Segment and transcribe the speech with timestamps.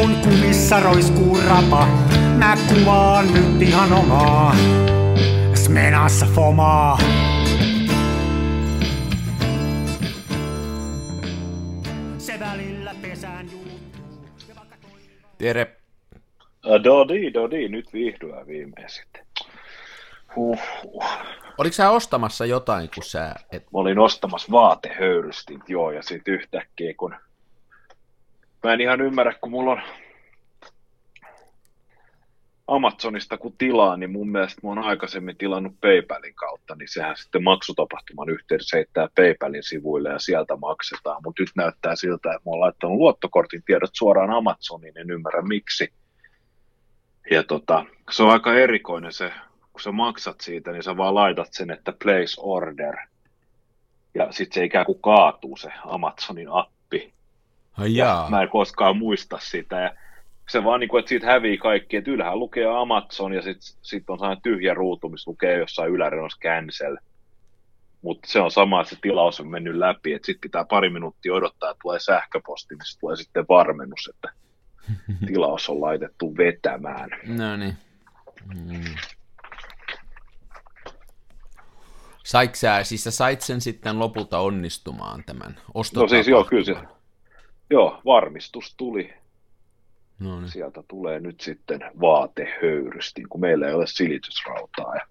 [0.00, 1.86] kun kumissa roiskuu rapa.
[2.38, 4.56] Mä kuvaan nyt ihan omaa,
[5.54, 6.98] smenassa fomaa.
[12.18, 13.80] Se välillä pesään juuttuu.
[15.38, 15.76] Tere.
[16.66, 19.26] Äh, Dodi, dodi, nyt vihdoin viimein sitten.
[20.36, 21.04] Huh, huh.
[21.58, 23.34] Oliko sä ostamassa jotain, kun sä...
[23.52, 23.62] Et...
[23.62, 27.14] Mä olin ostamassa vaatehöyrystin, joo, ja sitten yhtäkkiä, kun
[28.64, 29.82] mä en ihan ymmärrä, kun mulla on
[32.70, 37.44] Amazonista kun tilaa, niin mun mielestä mä oon aikaisemmin tilannut PayPalin kautta, niin sehän sitten
[37.44, 42.60] maksutapahtuman yhteydessä heittää PayPalin sivuille ja sieltä maksetaan, mutta nyt näyttää siltä, että mä oon
[42.60, 45.92] laittanut luottokortin tiedot suoraan Amazoniin, en ymmärrä miksi.
[47.30, 49.32] Ja tota, se on aika erikoinen se,
[49.72, 52.96] kun sä maksat siitä, niin sä vaan laitat sen, että place order.
[54.14, 57.12] Ja sitten se ikään kuin kaatuu se Amazonin appi.
[57.78, 59.80] Ai Ja mä en koskaan muista sitä.
[59.80, 59.94] Ja
[60.48, 64.10] se vaan niin kuin, että siitä hävii kaikki, että ylhäällä lukee Amazon ja sitten sit
[64.10, 66.96] on sellainen tyhjä ruutu, missä lukee jossain yläreunassa cancel.
[68.02, 71.34] Mutta se on sama, että se tilaus on mennyt läpi, että sitten pitää pari minuuttia
[71.34, 74.32] odottaa, että tulee sähköposti, missä tulee sitten varmennus, että
[75.26, 77.10] tilaus on laitettu vetämään.
[77.26, 77.76] No niin.
[78.54, 78.84] Mm.
[82.24, 82.38] Sä,
[82.82, 85.60] siis sä sait sen sitten lopulta onnistumaan tämän
[85.94, 86.76] No siis joo, kyllä se,
[87.70, 89.14] joo, varmistus tuli.
[90.18, 90.50] No niin.
[90.50, 94.94] Sieltä tulee nyt sitten vaatehöyrystin, kun meillä ei ole silitysrautaa.
[94.94, 95.06] Ja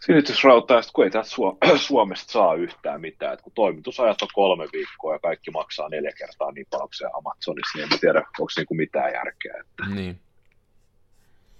[0.00, 4.28] silitysrautaa, ja sit kun ei täältä Suo- Suomesta saa yhtään mitään, että kun toimitusajat on
[4.34, 8.50] kolme viikkoa ja kaikki maksaa neljä kertaa niin paljon kuin Amazonissa, niin en tiedä, onko
[8.56, 9.54] niinku mitään järkeä.
[9.60, 10.20] Että niin.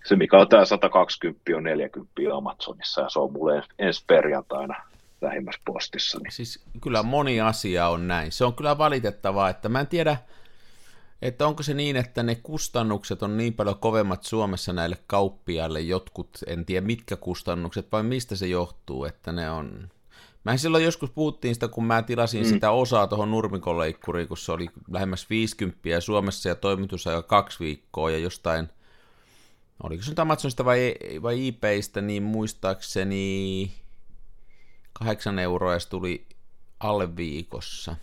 [0.05, 4.75] se, mikä on tämä 120 on 40 Amazonissa, ja se on mulle ens- ensi perjantaina
[5.21, 6.19] lähimmässä postissa.
[6.19, 8.33] Niin Siis kyllä moni asia on näin.
[8.33, 10.17] Se on kyllä valitettavaa, että mä en tiedä,
[11.23, 16.39] että onko se niin, että ne kustannukset on niin paljon kovemmat Suomessa näille kauppiaille, jotkut,
[16.47, 19.89] en tiedä mitkä kustannukset, vai mistä se johtuu, että ne on...
[20.45, 22.49] Mä silloin joskus puhuttiin sitä, kun mä tilasin mm.
[22.49, 28.11] sitä osaa tuohon nurmikonleikkuriin, kun se oli lähemmäs 50 ja Suomessa ja toimitusaika kaksi viikkoa
[28.11, 28.69] ja jostain,
[29.83, 33.73] oliko se nyt Amazonista vai, vai eBaystä, niin muistaakseni
[34.99, 36.27] kahdeksan euroa ja se tuli
[36.81, 37.97] alle viikossa.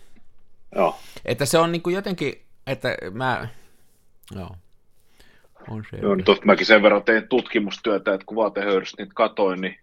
[0.74, 3.48] joo, Että se on niin kuin jotenkin, että mä,
[4.34, 4.56] joo,
[5.70, 5.96] on se.
[5.96, 9.78] Joo, niin tosta mäkin sen verran tein tutkimustyötä, että kun vaatehöyristä niitä katoin, niin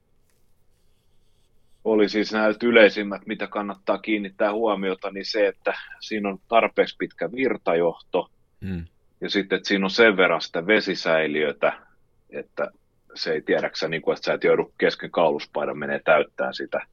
[1.84, 7.31] oli siis nämä yleisimmät, mitä kannattaa kiinnittää huomiota, niin se, että siinä on tarpeeksi pitkä
[7.31, 8.29] virtajohto,
[8.63, 8.85] Mm.
[9.22, 11.73] ja sitten, että siinä on sen verran sitä vesisäiliötä,
[12.29, 12.72] että
[13.16, 16.85] se ei tiedäksä, niin kuin, että sä et joudu kesken kauluspaidan menee täyttää sitä.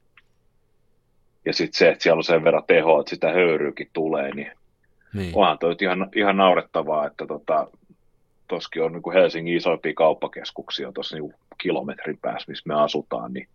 [1.44, 4.52] Ja sitten se, että siellä on sen verran tehoa, että sitä höyryykin tulee, niin
[5.14, 5.32] Niin.
[5.34, 7.66] onhan toi ihan, ihan naurettavaa, että tota,
[8.48, 13.48] toskin on niin kuin Helsingin isoimpia kauppakeskuksia tuossa niin kilometrin päässä, missä me asutaan, niin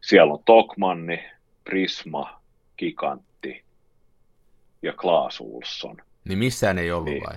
[0.00, 1.24] siellä on Tokmanni,
[1.64, 2.40] Prisma,
[2.78, 3.62] Gigantti
[4.82, 5.96] ja Klaas Olsson.
[6.24, 7.22] Niin missään ei ollut Niin.
[7.26, 7.36] vai?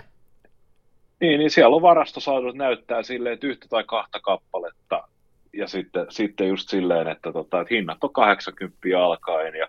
[1.19, 5.08] Niin, niin siellä on varastosaudut näyttää silleen, että yhtä tai kahta kappaletta,
[5.53, 9.67] ja sitten, sitten just silleen, että, tota, että hinnat on 80 alkaen, ja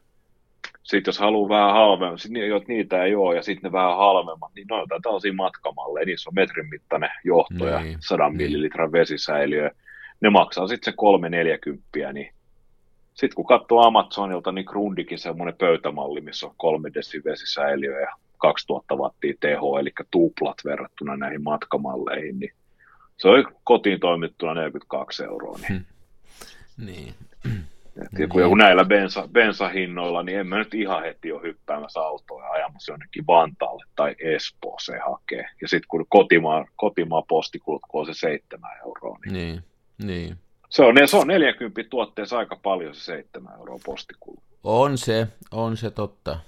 [0.82, 3.96] sitten jos haluaa vähän halvemmin, sit ni- jo- niitä ei ole, ja sitten ne vähän
[3.96, 8.28] halvemmat, niin ne on jotain tällaisia matkamalleja, niissä on metrin mittainen johto ja Niin, 100
[8.28, 8.36] niin.
[8.36, 9.70] millilitran vesisäiliö.
[10.20, 12.32] Ne maksaa sitten se 340, niin
[13.14, 18.94] sitten kun katsoo Amazonilta, niin Grundikin semmoinen pöytämalli, missä on 3 desi vesisäiliö ja 2000
[18.96, 22.52] wattia teho, eli tuplat verrattuna näihin matkamalleihin, niin
[23.22, 25.58] se oli kotiin toimittuna 42 euroa.
[25.68, 25.86] Niin,
[26.86, 27.14] Niin.
[28.02, 32.00] et ja kun joku näillä bensa, bensahinnoilla, niin en mä nyt ihan heti ole hyppäämässä
[32.00, 35.44] autoa ja ajamassa jonnekin Vantaalle tai Espooseen hakee.
[35.62, 39.62] Ja sitten kun kotimaan, kotimaan postikulut, kun on se 7 euroa, niin Niin.
[40.04, 40.36] Niin.
[40.68, 44.42] se on, se on 40 tuotteessa aika paljon se 7 euroa postikulu.
[44.64, 46.38] On se, on se totta.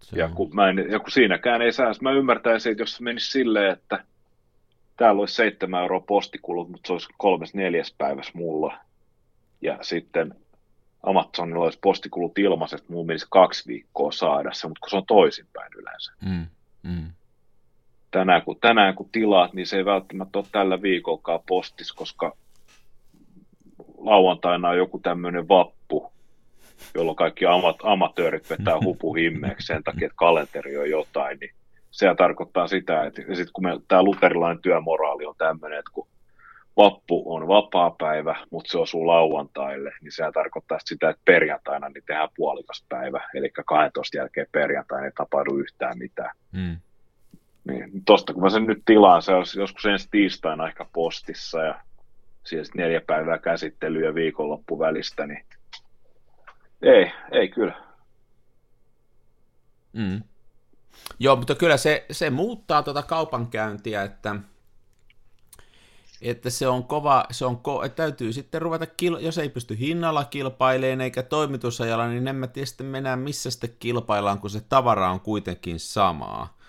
[0.00, 2.96] Se Ja on- kun, mä en, ja kun siinäkään ei saa, mä ymmärtäisin, että jos
[2.96, 4.04] se menisi silleen, että
[5.02, 8.78] täällä olisi 7 euroa postikulut, mutta se olisi kolmes neljäs päivässä mulla.
[9.60, 10.34] Ja sitten
[11.02, 15.72] Amazonilla olisi postikulut ilmaiset, mulla menisi kaksi viikkoa saada se, mutta kun se on toisinpäin
[15.76, 16.12] yleensä.
[16.24, 16.46] Mm.
[16.82, 17.12] Mm.
[18.10, 22.36] Tänään kun, tänään kun tilaat, niin se ei välttämättä ole tällä viikollakaan postis, koska
[23.98, 26.12] lauantaina on joku tämmöinen vappu,
[26.94, 31.54] jolloin kaikki amat, amatöörit vetää hupu himmeeksi sen takia, että kalenteri on jotain, niin
[31.92, 36.08] se tarkoittaa sitä, että sit kun me, tämä luterilainen työmoraali on tämmöinen, että kun
[36.76, 42.28] vappu on vapaa-päivä, mutta se osuu lauantaille, niin se tarkoittaa sitä, että perjantaina niin tehdään
[42.36, 46.36] puolikas päivä, eli 12 jälkeen perjantaina ei tapahdu yhtään mitään.
[46.52, 46.76] Mm.
[47.68, 51.80] Niin, tosta kun mä sen nyt tilaan, se olisi joskus ensi tiistaina ehkä postissa ja
[52.44, 55.44] siellä neljä päivää käsittelyä viikonloppu välistä, niin
[56.82, 57.74] ei, ei kyllä.
[59.92, 60.22] Mm.
[61.18, 64.36] Joo, mutta kyllä se, se muuttaa tuota kaupankäyntiä, että,
[66.22, 69.78] että se on kova, se on ko, että täytyy sitten ruveta, kil, jos ei pysty
[69.78, 74.60] hinnalla kilpailemaan eikä toimitusajalla, niin en mä tiedä sitten mennä missä sitten kilpaillaan, kun se
[74.60, 76.62] tavara on kuitenkin samaa.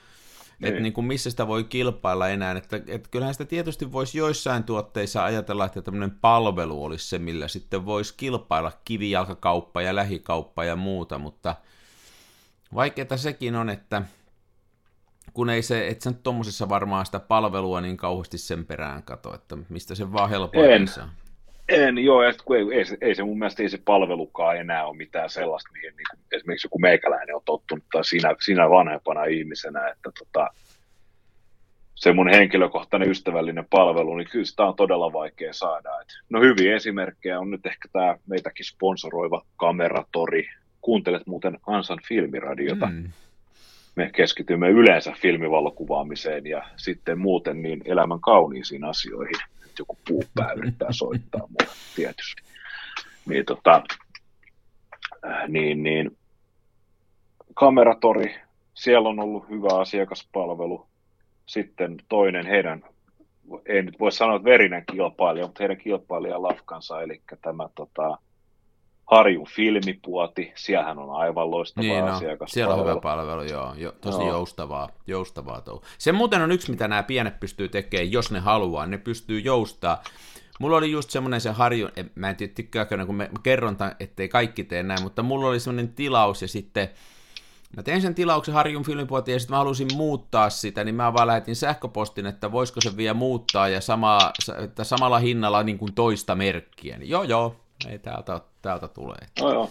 [0.53, 0.83] Että niin.
[0.83, 5.23] niin kuin missä sitä voi kilpailla enää, että, että kyllähän sitä tietysti voisi joissain tuotteissa
[5.23, 11.17] ajatella, että tämmöinen palvelu olisi se, millä sitten voisi kilpailla kivijalkakauppa ja lähikauppa ja muuta,
[11.17, 11.55] mutta
[12.75, 14.01] vaikeaa sekin on, että
[15.33, 19.35] kun ei se, et sä nyt tommosessa varmaan sitä palvelua niin kauheasti sen perään kato,
[19.35, 21.09] että mistä se vaan helpoiten saa.
[21.69, 24.85] En, joo, ja kun ei, ei, se, ei se mun mielestä ei se palvelukaan enää
[24.85, 29.23] ole mitään sellaista, mihin niin kuin, esimerkiksi joku meikäläinen on tottunut, tai siinä, siinä vanhempana
[29.23, 30.49] ihmisenä, että tota,
[31.95, 36.01] se mun henkilökohtainen ystävällinen palvelu, niin kyllä sitä on todella vaikea saada.
[36.01, 40.49] Et, no hyviä esimerkkejä on nyt ehkä tämä meitäkin sponsoroiva kameratori.
[40.83, 42.85] Kuuntelet muuten Ansan filmiradiota.
[42.85, 43.09] Mm.
[43.95, 49.35] Me keskitymme yleensä filmivalokuvaamiseen ja sitten muuten niin elämän kauniisiin asioihin
[49.73, 52.41] että joku puupää yrittää soittaa mulle tietysti.
[53.25, 53.83] Niin, tota,
[55.25, 56.17] äh, niin, niin,
[57.53, 58.35] kameratori,
[58.73, 60.87] siellä on ollut hyvä asiakaspalvelu.
[61.45, 62.83] Sitten toinen heidän,
[63.65, 68.17] ei nyt voi sanoa, että verinen kilpailija, mutta heidän kilpailija Lafkansa, eli tämä tota,
[69.15, 74.17] Harjun filmipuoti, siellähän on aivan loistava niin, no, Siellä on hyvä palvelu, joo, jo, tosi
[74.17, 74.27] no.
[74.27, 75.63] joustavaa, joustavaa.
[75.97, 80.03] Se muuten on yksi, mitä nämä pienet pystyy tekemään, jos ne haluaa, ne pystyy joustaa.
[80.59, 84.63] Mulla oli just semmoinen se harju, mä en tiedä tykkääkö, kun mä kerron, ettei kaikki
[84.63, 86.89] tee näin, mutta mulla oli semmoinen tilaus ja sitten
[87.75, 91.27] Mä tein sen tilauksen Harjun filmipuotiin ja sitten mä halusin muuttaa sitä, niin mä vaan
[91.27, 94.31] lähetin sähköpostin, että voisiko se vielä muuttaa ja sama,
[94.63, 96.97] että samalla hinnalla niin kuin toista merkkiä.
[96.97, 97.55] Niin joo, joo,
[97.89, 99.27] ei täältä, täältä tulee.
[99.41, 99.69] No joo.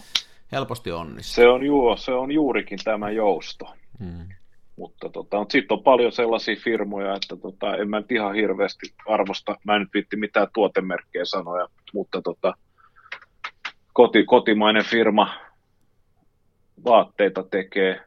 [0.51, 1.33] Helposti onnistuu.
[1.35, 3.73] Se on, juo, se on juurikin tämä jousto.
[3.99, 4.27] Hmm.
[4.75, 9.57] Mutta tota, sitten on paljon sellaisia firmoja, että tota, en mä nyt ihan hirveästi arvosta,
[9.63, 12.53] mä en nyt viitti mitään tuotemerkkejä sanoja, mutta tota,
[13.93, 15.33] koti, kotimainen firma
[16.85, 18.01] vaatteita tekee,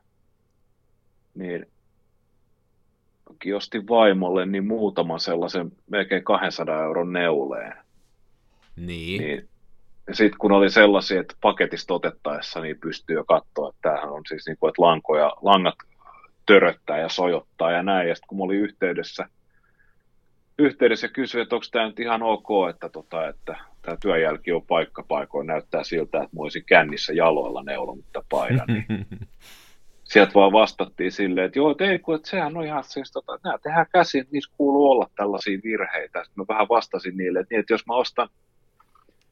[1.35, 1.67] niin
[3.57, 7.75] ostin vaimolle niin muutaman sellaisen melkein 200 euron neuleen.
[8.77, 9.23] Niin.
[9.23, 9.49] niin
[10.13, 14.47] sitten kun oli sellaisia, että paketista otettaessa niin pystyy jo katsoa, että tämähän on siis
[14.47, 15.75] niin kuin, että lankoja, langat
[16.47, 18.09] töröttää ja sojottaa ja näin.
[18.09, 19.29] Ja sitten kun mä olin yhteydessä,
[20.59, 24.67] yhteydessä ja kysyin, että onko tämä nyt ihan ok, että, tota, että tämä työjälki on
[24.67, 28.67] paikka paikoin, näyttää siltä, että mä olisin kännissä jaloilla neulonutta paidan.
[28.67, 28.87] Niin
[30.05, 33.35] sieltä vaan vastattiin silleen, että joo, että ei, kun, että sehän on ihan siis, tota,
[33.35, 36.25] että nämä tehdään käsin, niissä kuuluu olla tällaisia virheitä.
[36.25, 38.29] Sitten mä vähän vastasin niille, että, niin, että jos mä ostan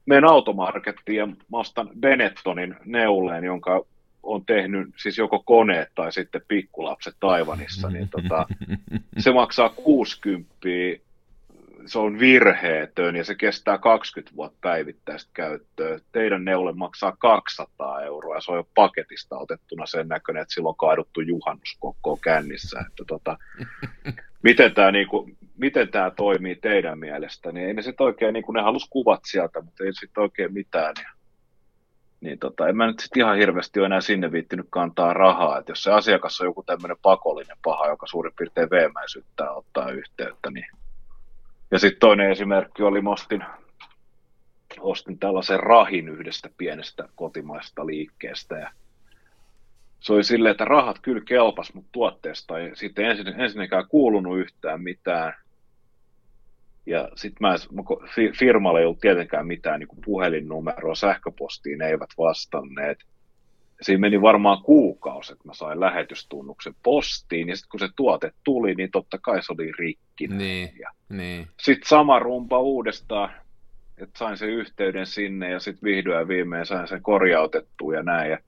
[0.06, 3.85] menen automarkettiin ja ostan Benettonin neuleen, jonka
[4.23, 8.47] on tehnyt siis joko koneet tai sitten pikkulapset Taivanissa, niin tota,
[9.19, 10.55] se maksaa 60,
[11.87, 15.99] se on virheetön ja se kestää 20 vuotta päivittäistä käyttöä.
[16.12, 20.73] Teidän neule maksaa 200 euroa ja se on jo paketista otettuna sen näköinen, että silloin
[20.73, 22.81] on kaaduttu juhannuskokko kännissä.
[22.81, 23.38] Että tota,
[24.43, 28.54] miten tämä niinku, miten tämä toimii teidän mielestä, niin ei ne sitten oikein, niin kuin
[28.54, 30.94] ne halus kuvat sieltä, mutta ei sitten oikein mitään.
[31.02, 31.11] Ja,
[32.20, 35.73] niin tota, en mä nyt sitten ihan hirveästi ole enää sinne viittinyt kantaa rahaa, että
[35.73, 40.66] jos se asiakas on joku tämmöinen pakollinen paha, joka suurin piirtein veemäisyyttää ottaa yhteyttä, niin
[41.70, 43.44] ja sitten toinen esimerkki oli, ostin,
[44.80, 48.70] ostin tällaisen rahin yhdestä pienestä kotimaista liikkeestä ja
[50.00, 54.82] se oli silleen, että rahat kyllä kelpas, mutta tuotteesta ei sitten ensin, ensinnäkään kuulunut yhtään
[54.82, 55.34] mitään.
[56.87, 57.55] Ja sitten mä,
[58.38, 62.99] firmalle ei ollut tietenkään mitään niin puhelinnumeroa, sähköpostiin ne eivät vastanneet.
[63.83, 68.75] Siinä meni varmaan kuukausi, että mä sain lähetystunnuksen postiin, ja sitten kun se tuote tuli,
[68.75, 70.26] niin totta kai se oli rikki.
[70.26, 70.71] Niin,
[71.09, 71.49] niin.
[71.61, 73.31] Sitten sama rumpa uudestaan,
[73.99, 78.31] että sain sen yhteyden sinne, ja sitten vihdoin ja viimein sain sen korjautettua ja näin.
[78.31, 78.38] Ja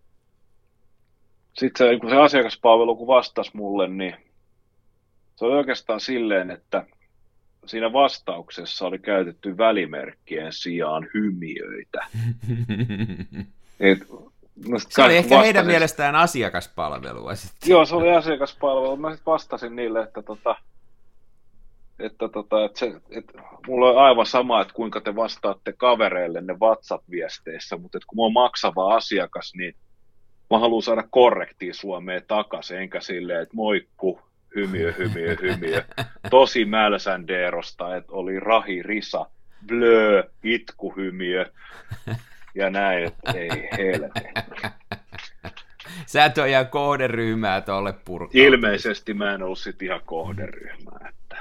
[1.53, 4.17] sitten se, kun se asiakaspalvelu kun vastasi mulle, niin
[5.37, 6.87] se oli oikeastaan silleen, että
[7.69, 12.07] siinä vastauksessa oli käytetty välimerkkien sijaan hymiöitä.
[13.81, 13.99] Et,
[14.69, 17.71] no se oli ehkä vastasin, heidän mielestään asiakaspalvelua sitten.
[17.71, 18.97] Joo, se oli asiakaspalvelu.
[18.97, 20.57] Mä sitten vastasin niille, että, tota,
[21.99, 26.57] että, tota, että, se, että mulla on aivan sama, että kuinka te vastaatte kavereille ne
[26.63, 29.75] WhatsApp-viesteissä, mutta että kun mä oon maksava asiakas, niin
[30.51, 34.21] mä haluan saada korrektia Suomeen takaisin, enkä silleen, että moikku,
[34.55, 35.85] hymiö, hymiö, hymiö.
[36.31, 39.27] Tosi mälsändeerosta, että oli rahi, risa,
[39.67, 41.53] blö, itkuhymiö
[42.55, 44.21] ja näin, että ei helvetti.
[46.07, 48.31] Sä et ole ihan kohderyhmää tuolle purkaa.
[48.35, 51.09] Ilmeisesti mä en ollut sit ihan kohderyhmää.
[51.09, 51.37] Että...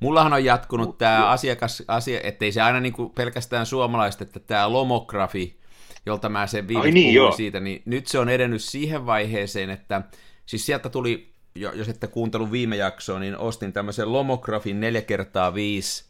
[0.00, 5.60] Mullahan on jatkunut tämä asiakas, asia, ettei se aina niinku pelkästään suomalaiset, että tämä lomografi,
[6.06, 10.02] jolta mä sen viime niin, puhuin siitä, niin nyt se on edennyt siihen vaiheeseen, että
[10.46, 16.04] siis sieltä tuli, jos ette kuuntelun viime jaksoa, niin ostin tämmöisen lomografin 4 kertaa 5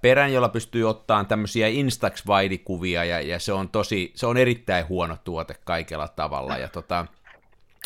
[0.00, 2.24] perän, jolla pystyy ottamaan tämmöisiä instax
[2.64, 7.06] kuvia ja, ja, se on tosi, se on erittäin huono tuote kaikella tavalla, ja tota,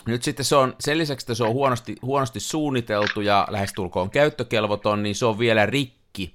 [0.06, 5.02] nyt sitten se on, sen lisäksi, että se on huonosti, huonosti suunniteltu ja lähestulkoon käyttökelvoton,
[5.02, 6.34] niin se on vielä rikki,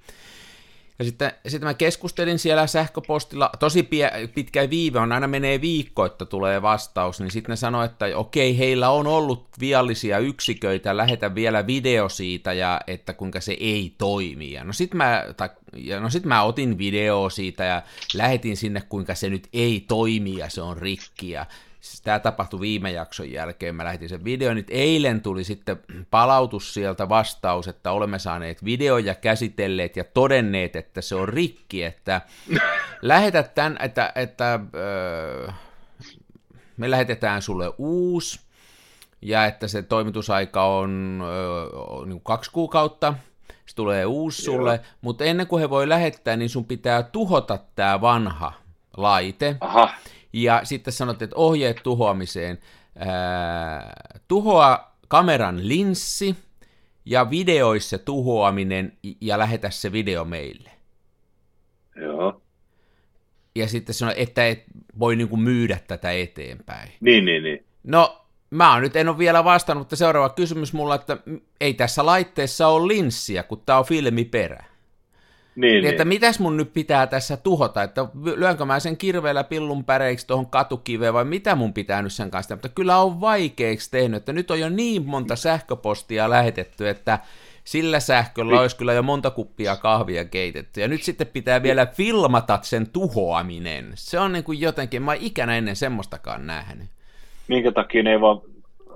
[1.00, 6.06] ja sitten, sitten mä keskustelin siellä sähköpostilla, tosi pie, pitkä viive on, aina menee viikko,
[6.06, 11.36] että tulee vastaus, niin sitten ne sanoi, että okei, heillä on ollut viallisia yksiköitä, lähetä
[11.36, 14.52] vielä video siitä, ja että kuinka se ei toimi.
[14.52, 15.24] Ja no sitten mä,
[16.00, 17.82] no sit mä otin video siitä ja
[18.14, 21.30] lähetin sinne, kuinka se nyt ei toimi ja se on rikki.
[21.30, 21.46] Ja
[21.88, 25.80] siis tämä tapahtui viime jakson jälkeen, mä lähetin sen videon, nyt eilen tuli sitten
[26.12, 32.22] palautus sieltä vastaus, että olemme saaneet videoja käsitelleet ja todenneet, että se on rikki, että
[33.02, 35.52] lähetä tämän, että, että öö,
[36.78, 38.40] me lähetetään sulle uusi,
[39.22, 43.14] ja että se toimitusaika on öö, niin kaksi kuukautta,
[43.66, 44.84] se tulee uusi sulle, Joo.
[45.02, 48.54] mutta ennen kuin he voi lähettää, niin sun pitää tuhota tämä vanha
[48.98, 49.56] laite.
[49.60, 49.90] Aha.
[50.34, 52.60] Ja sitten sanottiin, että ohjeet tuhoamiseen.
[52.98, 53.94] Ää,
[54.28, 56.36] tuhoa kameran linssi
[57.06, 60.70] ja videoissa tuhoaminen ja lähetä se video meille.
[61.96, 62.42] Joo.
[63.56, 64.64] Ja sitten sanoi, että et
[65.00, 66.92] voi niinku myydä tätä eteenpäin.
[67.02, 67.66] Niin, niin, niin.
[67.84, 71.18] No, mä oon nyt en ole vielä vastannut, mutta seuraava kysymys mulla, että
[71.62, 74.66] ei tässä laitteessa ole linssiä, kun tämä on filmiperä.
[75.58, 76.08] Niin, niin, että niin.
[76.08, 81.14] mitäs mun nyt pitää tässä tuhota, että lyönkö mä sen kirveellä pillun päreiksi tuohon katukiveen
[81.14, 84.60] vai mitä mun pitää nyt sen kanssa, mutta kyllä on vaikeiksi tehnyt, että nyt on
[84.60, 87.20] jo niin monta sähköpostia lähetetty, että
[87.64, 88.62] sillä sähköllä niin.
[88.62, 93.92] olisi kyllä jo monta kuppia kahvia keitetty, ja nyt sitten pitää vielä filmata sen tuhoaminen.
[93.96, 96.88] Se on niin kuin jotenkin, mä ikänä ennen semmoistakaan nähnyt.
[97.48, 98.42] Minkä takia ne ei vaan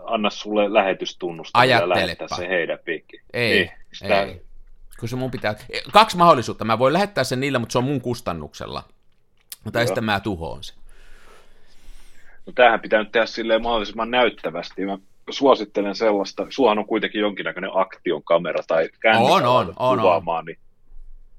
[0.05, 3.21] anna sulle lähetystunnusta ja lähettää se heidän piikki?
[3.33, 4.23] Ei, niin, sitä...
[4.23, 4.50] ei
[5.09, 5.55] se mun pitää,
[5.91, 8.83] kaksi mahdollisuutta, mä voin lähettää sen niillä, mutta se on mun kustannuksella.
[9.71, 10.75] Tai sitten mä tuhoon sen.
[12.45, 14.85] No tämähän pitää nyt tehdä silleen mahdollisimman näyttävästi.
[14.85, 14.97] Mä
[15.29, 20.45] suosittelen sellaista, suohan on kuitenkin jonkinnäköinen aktion kamera tai kännykkä on, on, on, kuvaamaan, on.
[20.45, 20.59] niin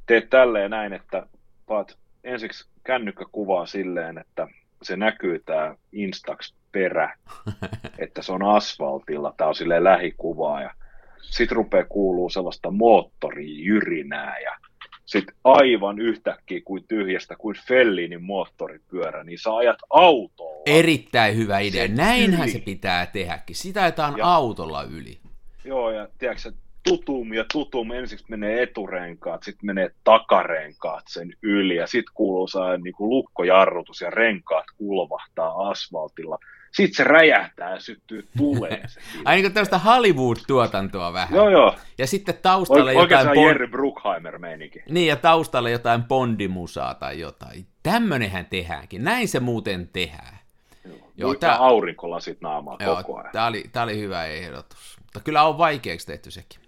[0.06, 1.26] teet tälleen näin, että
[1.66, 4.48] paat ensiksi kännykkäkuvaa silleen, että
[4.82, 7.16] se näkyy tämä Instax perä,
[7.98, 10.70] että se on asfaltilla, tämä on silleen lähikuvaa ja
[11.22, 14.56] sitten rupeaa kuuluu sellaista moottorijyrinää ja
[15.04, 20.62] sitten aivan yhtäkkiä kuin tyhjästä, kuin Fellinin moottoripyörä, niin sä ajat autolla.
[20.66, 21.88] Erittäin hyvä idea.
[21.88, 22.52] Näinhän yli.
[22.52, 23.56] se pitää tehdäkin.
[23.56, 25.18] Sitä ajetaan ja, autolla yli.
[25.64, 26.52] Joo, ja tiedätkö,
[26.88, 32.76] tutum ja tutum, ensiksi menee eturenkaat, sitten menee takarenkaat sen yli, ja sitten kuuluu saa
[32.76, 36.38] niin kuin lukkojarrutus, ja renkaat kulvahtaa asfaltilla
[36.72, 38.88] sitten se räjähtää ja syttyy tuleen.
[39.24, 41.36] Ai niin kuin tällaista Hollywood-tuotantoa vähän.
[41.36, 41.76] Joo, joo.
[41.98, 43.28] Ja sitten taustalle Oike- jotain...
[43.28, 44.82] Oikein Jerry Bruckheimer meininki.
[44.88, 47.66] Niin, ja taustalle jotain Bondimusaa tai jotain.
[47.82, 49.04] Tämmönenhän tehdäänkin.
[49.04, 50.38] Näin se muuten tehdään.
[50.84, 51.56] Joo, joo tää...
[51.56, 53.32] aurinkolasit naamaa joo, koko ajan.
[53.32, 54.96] Tämä oli, tää oli hyvä ehdotus.
[55.02, 56.60] Mutta kyllä on vaikeaksi tehty sekin.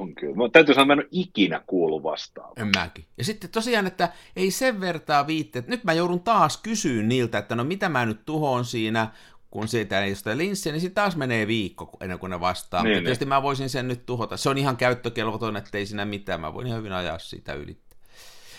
[0.00, 0.36] On kyllä.
[0.36, 2.52] Mutta täytyy sanoa, että mä en ole ikinä kuullut vastaan.
[2.56, 3.04] En mäkin.
[3.18, 5.68] Ja sitten tosiaan, että ei sen vertaa viitteet.
[5.68, 9.10] Nyt mä joudun taas kysyä niiltä, että no mitä mä nyt tuhoon siinä,
[9.50, 12.82] kun siitä ei sitä linssiä, niin sitten taas menee viikko ennen kuin ne vastaa.
[12.82, 13.04] Niin, Mutta niin.
[13.04, 14.36] tietysti mä voisin sen nyt tuhota.
[14.36, 16.40] Se on ihan käyttökelvoton, ettei siinä mitään.
[16.40, 17.76] Mä voin ihan hyvin ajaa siitä yli.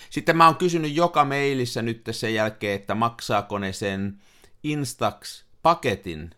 [0.10, 4.22] Sitten mä oon kysynyt joka mailissa nyt sen jälkeen, että maksaako ne sen
[4.64, 6.30] Instax-paketin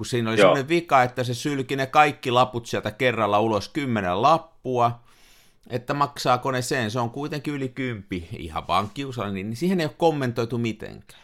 [0.00, 0.44] kun siinä oli Joo.
[0.44, 5.00] sellainen vika, että se sylki ne kaikki laput sieltä kerralla ulos kymmenen lappua,
[5.70, 9.86] että maksaako ne sen, se on kuitenkin yli kympi, ihan vaan kiusallinen, niin siihen ei
[9.86, 11.22] ole kommentoitu mitenkään.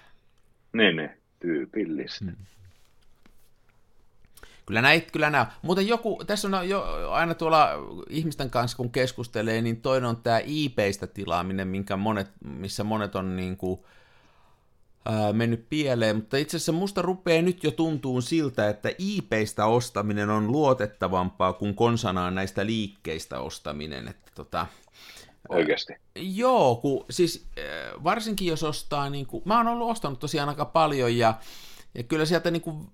[0.73, 2.25] Niin, niin, tyypillistä.
[2.25, 2.37] Hmm.
[4.66, 5.47] Kyllä näitä, kyllä nämä.
[5.62, 7.68] Mutta joku, tässä on jo aina tuolla
[8.11, 13.37] ihmisten kanssa, kun keskustelee, niin toinen on tämä IP-stä tilaaminen, minkä monet, missä monet on
[13.37, 13.80] niin kuin,
[15.07, 20.31] ää, mennyt pieleen, mutta itse asiassa musta rupeaa nyt jo tuntuu siltä, että IPistä ostaminen
[20.31, 24.09] on luotettavampaa kuin konsanaan näistä liikkeistä ostaminen.
[24.09, 24.67] Että tota,
[25.49, 25.93] Oikeasti?
[26.15, 27.49] Joo, kun, siis
[28.05, 31.35] varsinkin jos ostaa, niin kuin, mä oon ollut ostanut tosiaan aika paljon ja,
[31.95, 32.87] ja kyllä sieltä niin kuin,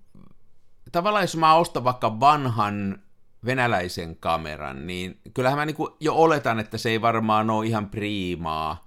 [0.91, 2.99] tavallaan jos mä ostan vaikka vanhan
[3.45, 8.85] venäläisen kameran, niin kyllähän mä niin jo oletan, että se ei varmaan ole ihan priimaa,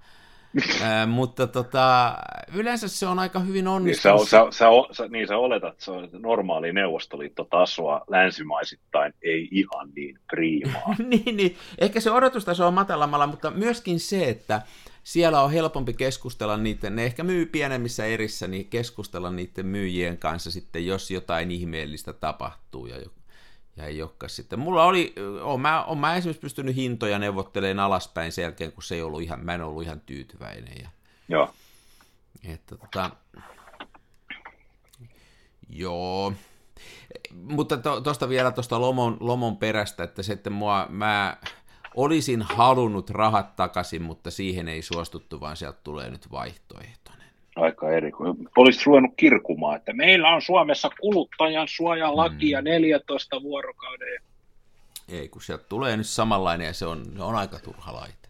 [1.07, 2.17] Mutta tota,
[2.53, 4.19] yleensä se on aika hyvin onnistunut.
[4.19, 9.89] Niin sä, sä, sä, niin sä oletat, että se on normaali neuvostoliittotasoa länsimaisittain, ei ihan
[9.95, 10.95] niin priimaa.
[11.09, 14.61] niin, niin, ehkä se odotustaso on matalammalla, mutta myöskin se, että
[15.03, 20.51] siellä on helpompi keskustella niiden, ne ehkä myy pienemmissä erissä, niin keskustella niiden myyjien kanssa
[20.51, 22.95] sitten, jos jotain ihmeellistä tapahtuu ja
[23.77, 24.59] ja ei olekaan sitten.
[24.59, 28.95] Mulla oli, on mä, on mä esimerkiksi pystynyt hintoja neuvottelemaan alaspäin sen jälkeen, kun se
[28.95, 30.77] ei ollut ihan, mä en ollut ihan tyytyväinen.
[30.83, 30.89] Ja,
[31.29, 31.53] Joo.
[32.43, 33.11] Että tota,
[35.69, 36.33] joo.
[37.33, 41.37] Mutta tuosta to, vielä tuosta lomon, lomon perästä, että että mua, mä
[41.95, 47.11] olisin halunnut rahat takaisin, mutta siihen ei suostuttu, vaan sieltä tulee nyt vaihtoehto
[47.57, 48.11] aika eri.
[48.57, 53.43] Olisit ruvennut kirkumaan, että meillä on Suomessa kuluttajan suojalaki ja 14 mm.
[53.43, 54.21] vuorokauden.
[55.09, 58.27] Ei, kun sieltä tulee nyt samanlainen ja se on, se on aika turha laite.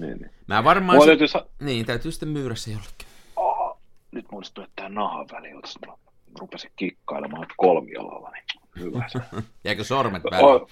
[0.00, 0.30] Niin, niin.
[0.46, 1.00] Mä varmaan...
[1.00, 1.06] Se...
[1.06, 1.26] Täytyy...
[1.60, 3.08] Niin, täytyy sitten myydä se jollekin.
[3.36, 3.78] Oh,
[4.12, 5.92] nyt muistui, että tämä nahan väli, mä
[6.40, 8.44] rupesin kikkailemaan kolmialalla, niin
[8.80, 9.18] hyvä se.
[9.64, 10.44] Jäikö sormet väliin?
[10.44, 10.68] Oh,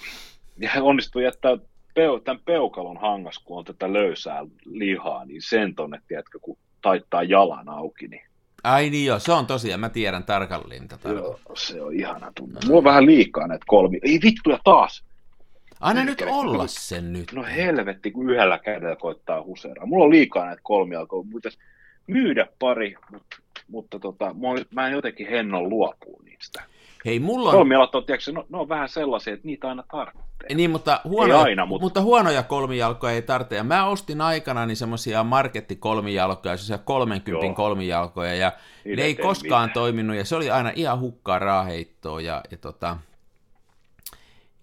[0.59, 1.57] ja onnistui jättää
[1.95, 7.23] peu, tämän peukalon hangas, kun on tätä löysää lihaa, niin sen tonne, tiedätkö, kun taittaa
[7.23, 8.09] jalan auki.
[8.09, 8.23] Niin.
[8.65, 11.09] Ai niin joo, se on tosiaan, mä tiedän tarkalleen tätä.
[11.09, 12.61] Joo, se on ihana tunne.
[12.67, 13.99] Mulla on vähän liikaa näitä kolmi.
[14.03, 15.05] Ei vittu, ja taas!
[15.81, 17.33] Aina nyt olla sen nyt.
[17.33, 19.87] No helvetti, kun yhdellä kädellä koittaa huseraa.
[19.87, 21.29] Mulla on liikaa näitä kolmijalkoja.
[21.35, 21.59] Pitäisi
[22.07, 23.37] myydä pari, mutta,
[23.69, 24.35] mutta tota,
[24.71, 26.63] mä en jotenkin hennon luopua niistä.
[27.05, 27.57] Hei, mulla on...
[27.57, 30.55] Kolmijalat on, tiedätkö, no, ne on vähän sellaisia, että niitä aina tarvitsee.
[30.55, 31.85] Niin, mutta, huonoja, aina, mutta...
[31.85, 33.57] mutta huonoja kolmijalkoja ei tarvitse.
[33.57, 37.55] Ja mä ostin aikana niin semmoisia markettikolmijalkoja, semmoisia 30 Joo.
[37.55, 38.53] kolmijalkoja, ja
[38.85, 39.75] Niille ne ei koskaan mitään.
[39.75, 42.97] toiminut, ja se oli aina ihan hukkaa raaheittoa, ja, ja tota,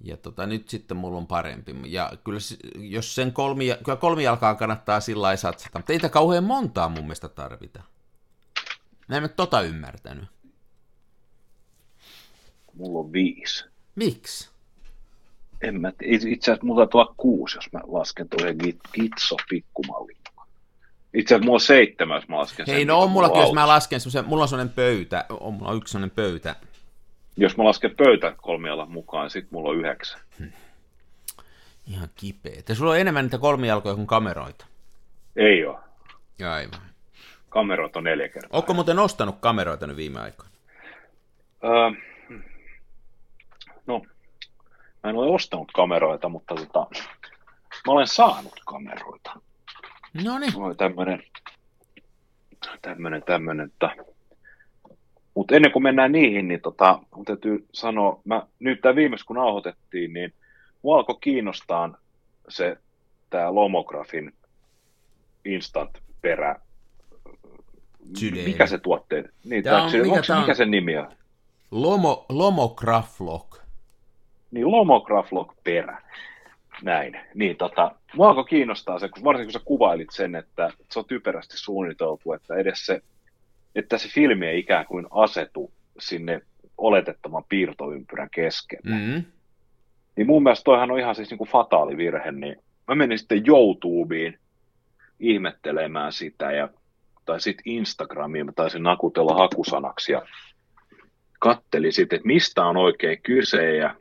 [0.03, 1.75] ja tota, nyt sitten mulla on parempi.
[1.85, 2.39] Ja kyllä
[2.75, 7.29] jos sen kolmi, kyllä kolmijalkaan kannattaa sillä lailla satsata, mutta ei kauhean montaa mun mielestä
[7.29, 7.83] tarvita.
[9.07, 10.25] Mä en tota ymmärtänyt.
[12.77, 13.65] Mulla on viisi.
[13.95, 14.49] Miksi?
[15.61, 15.91] En mä.
[16.01, 18.55] Itse asiassa mulla taitaa kuusi, jos mä lasken tuon
[18.93, 20.17] Gitso pikkumallin.
[21.13, 23.67] Itse asiassa mulla on seitsemän, jos mä lasken Hei, sen, no on mullakin, jos mä
[23.67, 26.55] lasken semmoisen, mulla on semmoinen pöytä, on mulla yksi semmoinen pöytä.
[27.37, 30.19] Jos mä lasken pöytä kolmialan mukaan, sit mulla on yhdeksän.
[30.39, 30.51] Hmm.
[31.87, 32.61] Ihan kipeä.
[32.65, 34.65] Te sulla on enemmän niitä kolmijalkoja kuin kameroita.
[35.35, 35.79] Ei oo.
[36.39, 36.79] Ja aivan.
[37.49, 38.59] Kameroit on neljä kertaa.
[38.59, 40.51] Onko muuten ostanut kameroita nyt viime aikoina?
[41.63, 42.01] Öö,
[43.88, 44.02] no,
[45.04, 46.88] mä en ole ostanut kameroita, mutta tota,
[47.88, 49.32] mä olen saanut kameroita.
[50.23, 50.54] No niin.
[50.54, 51.23] Mulla oli tämmönen,
[52.82, 53.95] tämmönen, tämmönen, että
[55.36, 59.36] mutta ennen kuin mennään niihin, niin tota, mun täytyy sanoa, mä, nyt tämä viimeis kun
[59.36, 60.34] nauhoitettiin, niin
[60.82, 61.97] mua alkoi kiinnostaa
[62.50, 62.78] se
[63.30, 64.34] tämä Lomografin
[65.45, 66.56] instant perä.
[68.45, 69.34] Mikä se tuotteen?
[69.43, 71.12] Niin, tää on, mikä, se, mikä sen nimi on?
[71.71, 73.58] Lomo, Lomograflog.
[74.51, 76.01] Niin, Lomograflog perä.
[76.83, 77.19] Näin.
[77.33, 81.05] Niin, tota, mua alkoi kiinnostaa se, kun varsinkin kun sä kuvailit sen, että se on
[81.05, 83.01] typerästi suunniteltu, että edes se,
[83.75, 86.41] että se filmi ei ikään kuin asetu sinne
[86.77, 88.95] oletettoman piirtoympyrän keskelle.
[88.95, 89.23] Mm-hmm.
[90.15, 92.55] Niin mun mielestä toihan on ihan siis niin kuin fataali virhe, niin
[92.88, 94.39] mä menin sitten YouTubeen
[95.19, 96.69] ihmettelemään sitä ja
[97.25, 100.21] tai sitten Instagramiin mä taisin nakutella hakusanaksi ja
[101.39, 103.95] katteli sitten, että mistä on oikein kyse ja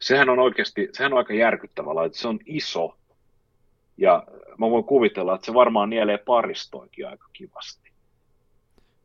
[0.00, 2.96] sehän on oikeasti, sehän on aika järkyttävä että se on iso
[3.96, 4.24] ja
[4.58, 7.88] mä voin kuvitella, että se varmaan nielee paristoinkin aika kivasti.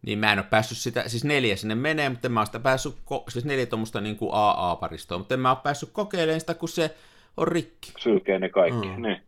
[0.01, 2.59] Niin mä en ole päässyt sitä, siis neljä sinne menee, mutta en mä ole sitä
[2.59, 2.95] päässyt,
[3.29, 6.95] siis neljä tuommoista niin kuin AA-paristoa, mutta en mä ole päässyt kokeilemaan sitä, kun se
[7.37, 7.93] on rikki.
[7.99, 9.01] Sylkee ne kaikki, mm.
[9.01, 9.21] niin.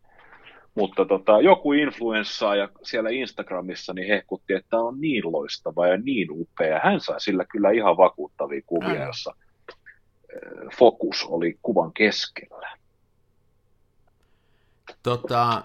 [0.75, 5.97] Mutta tota, joku influenssa ja siellä Instagramissa niin hehkutti, että tämä on niin loistava ja
[5.97, 6.79] niin upea.
[6.83, 9.05] Hän sai sillä kyllä ihan vakuuttavia kuvia, mm.
[9.05, 9.35] jossa
[10.77, 12.77] fokus oli kuvan keskellä.
[15.03, 15.63] Tota,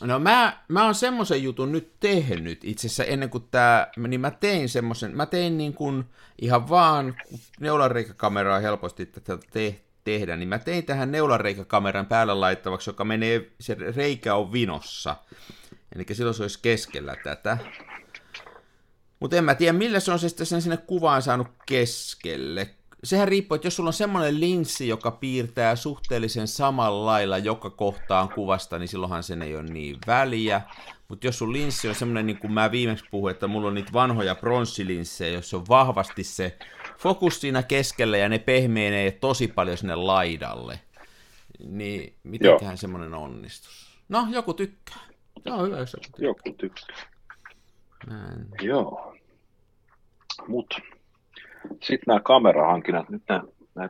[0.00, 4.30] no mä, mä oon semmoisen jutun nyt tehnyt itse asiassa ennen kuin tämä, niin mä
[4.30, 6.04] tein semmoisen, mä tein niin kuin
[6.40, 7.16] ihan vaan,
[7.60, 13.74] neulareikakameraa helposti tätä te, tehdä, niin mä tein tähän neulareikakameran päälle laittavaksi, joka menee, se
[13.96, 15.16] reikä on vinossa.
[15.94, 17.58] Eli silloin se olisi keskellä tätä.
[19.20, 22.70] Mutta en mä tiedä, millä se on se sitten sen sinne kuvaan saanut keskelle.
[23.04, 28.28] Sehän riippuu, että jos sulla on semmoinen linssi, joka piirtää suhteellisen samalla lailla joka kohtaan
[28.28, 30.60] kuvasta, niin silloinhan sen ei ole niin väliä.
[31.08, 33.92] Mutta jos sun linssi on semmoinen, niin kuin mä viimeksi puhuin, että mulla on niitä
[33.92, 36.58] vanhoja pronssilinssejä, jos on vahvasti se
[36.98, 40.80] fokus siinä keskellä ja ne pehmeenee tosi paljon sinne laidalle,
[41.58, 43.88] niin mitenköhän semmoinen onnistus?
[44.08, 45.00] No, joku tykkää.
[45.44, 46.26] Joo, hyvä, jos joku tykkää.
[46.26, 46.96] Joku tykkää.
[48.06, 48.46] Näin.
[48.60, 49.14] Joo.
[50.48, 50.74] Mut
[51.66, 53.42] sitten nämä kamerahankinnat, nyt nämä,
[53.74, 53.88] nämä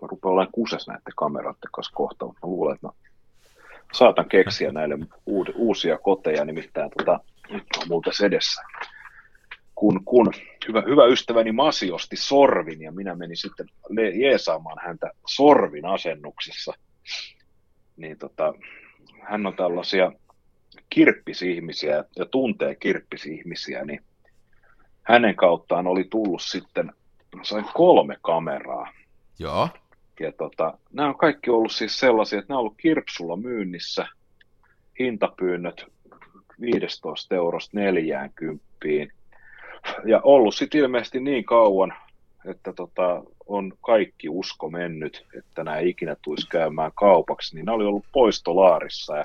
[0.00, 2.92] rupeaa olemaan kuses näiden kameroiden kanssa kohta, mutta luulen, että mä
[3.92, 4.98] saatan keksiä näille
[5.54, 8.62] uusia koteja, nimittäin tota, nyt on muuta edessä.
[9.74, 10.32] Kun, kun
[10.68, 13.66] hyvä, hyvä ystäväni Masi osti sorvin ja minä menin sitten
[14.20, 16.72] jeesaamaan häntä sorvin asennuksessa,
[17.96, 18.54] niin tota,
[19.22, 20.12] hän on tällaisia
[20.90, 24.02] kirppisihmisiä ja tuntee kirppisihmisiä, niin
[25.08, 26.92] hänen kauttaan oli tullut sitten,
[27.42, 28.92] sain kolme kameraa.
[29.38, 29.68] Joo.
[30.20, 34.06] Ja tota, nämä on kaikki ollut siis sellaisia, että nämä on ollut kirpsulla myynnissä,
[34.98, 35.86] hintapyynnöt
[36.60, 38.64] 15 eurosta 40.
[40.04, 41.94] Ja ollut sitten ilmeisesti niin kauan,
[42.44, 47.84] että tota, on kaikki usko mennyt, että nämä ikinä tulisi käymään kaupaksi, niin nämä oli
[47.84, 49.24] ollut poistolaarissa ja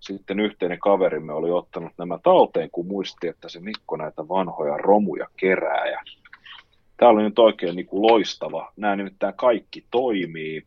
[0.00, 5.26] sitten yhteinen kaverimme oli ottanut nämä talteen, kun muisti, että se Mikko näitä vanhoja romuja
[5.36, 5.86] kerää.
[5.86, 6.00] Ja
[6.96, 8.72] tämä oli nyt oikein niin kuin loistava.
[8.76, 10.66] Nämä nimittäin kaikki toimii.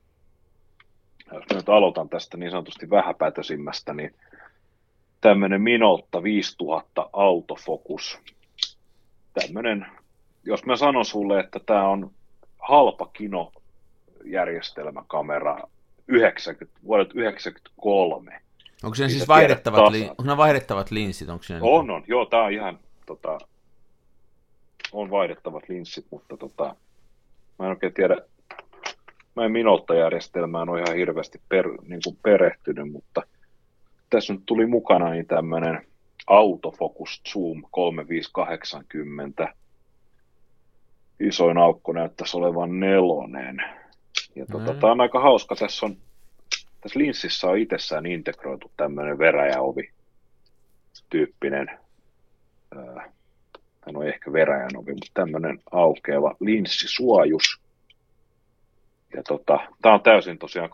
[1.33, 4.15] Jos nyt aloitan tästä niin sanotusti vähäpätösimmästä, niin
[5.21, 8.19] tämmöinen Minolta 5000 autofokus.
[9.33, 9.85] Tämmöinen,
[10.43, 12.11] jos mä sanon sulle, että tämä on
[12.59, 13.51] halpa kino
[14.25, 15.57] järjestelmäkamera
[16.07, 18.41] 90, vuodet 93,
[18.83, 21.29] Onko se siis vaihdettavat, li- onko ne vaihdettavat linssit?
[21.29, 22.03] Onko se On, on.
[22.07, 23.37] Joo, tää on ihan, tota,
[24.91, 26.75] on vaihdettavat linssit, mutta tota,
[27.59, 28.17] mä en oikein tiedä,
[29.35, 33.21] mä en Minolta järjestelmään ole ihan hirveästi per, niin kuin perehtynyt, mutta
[34.09, 35.85] tässä nyt tuli mukana niin tämmöinen
[36.27, 39.53] autofocus zoom 3580.
[41.19, 43.57] Isoin aukko näyttäisi olevan nelonen.
[44.35, 44.79] Ja tota, Mm.
[44.79, 45.55] tää on aika hauska.
[45.55, 45.97] Tässä on
[46.83, 49.91] tässä linssissä on itsessään integroitu tämmöinen veräjäovi
[51.09, 51.79] tyyppinen,
[53.85, 57.61] hän on ehkä veräjän ovi, mutta tämmöinen aukeava linssisuojus.
[59.15, 60.73] Ja tota, tämä on täysin tosiaan 85-35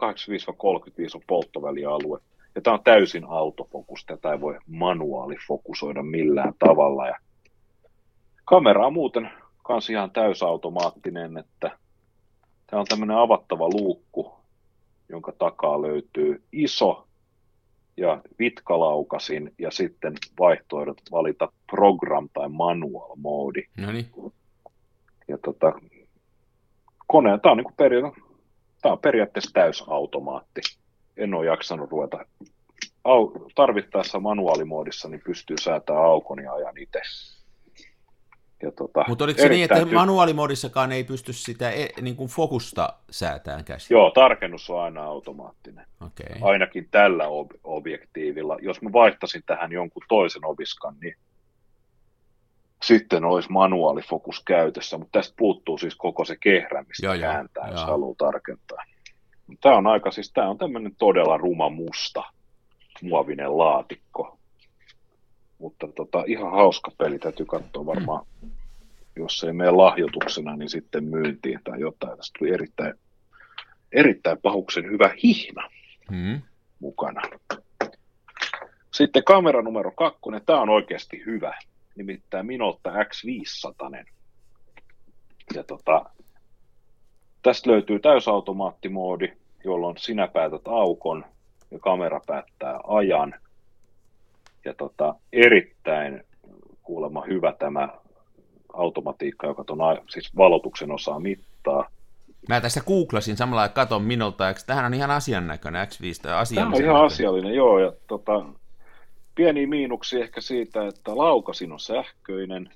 [1.15, 2.19] on polttovälialue.
[2.55, 7.07] Ja tämä on täysin autofokus, tätä ei voi manuaalifokusoida millään tavalla.
[7.07, 7.17] Ja
[8.45, 9.29] kamera on muuten
[9.63, 11.77] kans ihan täysautomaattinen, että
[12.67, 14.38] tämä on tämmöinen avattava luukku,
[15.09, 17.07] jonka takaa löytyy iso
[17.97, 23.63] ja vitkalaukasin ja sitten vaihtoehdot valita program tai manual moodi.
[23.77, 24.09] No niin.
[25.27, 25.73] Ja tota,
[27.07, 28.29] kone, tämä on, niinku peria-
[28.81, 30.61] tää on periaatteessa täysautomaatti.
[31.17, 32.25] En ole jaksanut ruveta
[33.03, 36.99] au, tarvittaessa manuaalimoodissa, niin pystyy säätämään aukon ja ajan itse.
[38.61, 42.29] Ja tota, Mutta oliko se niin, että ty- manuaalimodissakaan ei pysty sitä e, niin kuin
[42.29, 43.95] fokusta säätään käsin?
[43.95, 45.85] Joo, tarkennus on aina automaattinen.
[46.05, 46.35] Okei.
[46.41, 48.57] ainakin tällä ob- objektiivilla.
[48.61, 51.15] Jos mä vaihtasin tähän jonkun toisen obiskan, niin
[52.83, 57.67] sitten olisi manuaalifokus käytössä, mutta tästä puuttuu siis koko se kehrä, mistä Joo, joo, kääntää,
[57.67, 57.85] jos joo.
[57.89, 58.83] haluaa tarkentaa.
[59.61, 62.23] Tämä on aika, siis tämä on tämmöinen todella ruma musta
[63.01, 64.38] muovinen laatikko.
[65.59, 68.25] Mutta tota, ihan hauska peli, täytyy katsoa varmaan,
[69.15, 72.17] jos ei mene lahjoituksena, niin sitten myyntiin tai jotain.
[72.17, 72.93] Tästä tuli erittäin,
[73.91, 75.69] erittäin pahuksen hyvä hihna
[76.11, 76.41] Hmm.
[76.79, 77.21] mukana.
[78.93, 81.59] Sitten kamera numero kakkonen, tämä on oikeasti hyvä,
[81.95, 84.05] nimittäin Minolta X500.
[85.55, 86.05] Ja tota,
[87.43, 91.25] tästä löytyy täysautomaattimoodi, jolloin sinä päätät aukon
[91.71, 93.35] ja kamera päättää ajan.
[94.65, 96.23] Ja tota, erittäin
[96.83, 97.89] kuulemma hyvä tämä
[98.73, 101.89] automatiikka, joka ton, a- siis valotuksen osaa mittaa.
[102.49, 106.45] Mä tässä googlasin samalla ja katon minulta, eikö tähän on ihan asian näköinen X5 tai
[106.55, 107.79] Tämä on ihan asiallinen, joo.
[107.79, 108.45] Ja tota,
[109.35, 112.69] pieniä miinuksia ehkä siitä, että laukasin on sähköinen,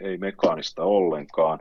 [0.00, 1.58] ei mekaanista ollenkaan.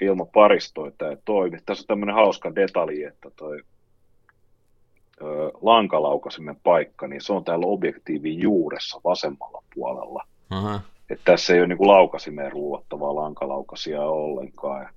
[0.00, 1.58] Ilman paristoa tämä ei toimi.
[1.66, 3.60] Tässä on tämmöinen hauska detalji, että toi
[5.62, 10.26] lankalaukasimen paikka, niin se on täällä objektiivin juuressa vasemmalla puolella.
[10.50, 10.80] Aha.
[11.10, 14.88] Että tässä ei ole niin laukasimeen ruuvattavaa lankalaukasia ollenkaan.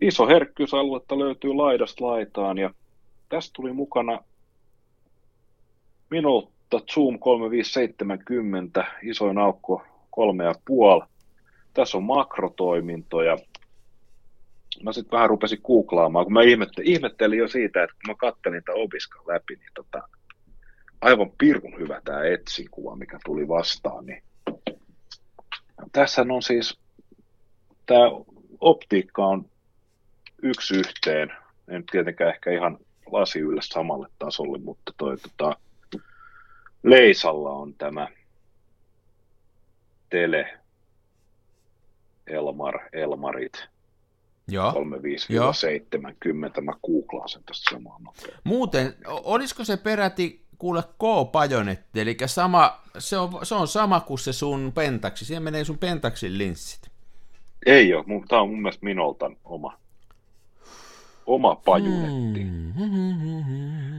[0.00, 2.70] Iso herkkyysaluetta löytyy laidasta laitaan ja
[3.28, 4.18] tästä tuli mukana
[6.10, 11.04] minulta Zoom 3570, isoin aukko kolme ja puoli.
[11.74, 13.36] Tässä on makrotoimintoja,
[14.84, 18.64] mä sitten vähän rupesin googlaamaan, kun mä ihmettelin, ihmettelin jo siitä, että kun mä kattelin
[18.64, 20.08] tämän Obiskan läpi, niin tota,
[21.00, 24.22] aivan pirun hyvä tämä etsin kuva, mikä tuli vastaan, niin
[25.92, 26.78] tässä on siis,
[27.86, 28.02] tämä
[28.60, 29.50] optiikka on
[30.42, 31.32] yksi yhteen,
[31.68, 32.78] en tietenkään ehkä ihan
[33.12, 35.56] lasi yllä samalle tasolle, mutta toi tota,
[36.82, 38.08] Leisalla on tämä
[40.10, 40.58] Tele
[42.26, 43.68] Elmar, Elmarit,
[44.48, 44.72] Joo.
[44.72, 44.74] 35-70.
[46.60, 48.40] Mä googlaan sen tästä samaan nopeasti.
[48.44, 54.32] Muuten, olisiko se peräti kuule K-pajonetti, eli sama, se, on, se on sama kuin se
[54.32, 56.90] sun pentaksi, siihen menee sun pentaksin linssit.
[57.66, 59.78] Ei ole, tämä on mun mielestä Minoltan oma,
[61.26, 62.44] oma pajunetti.
[62.44, 62.72] Mm.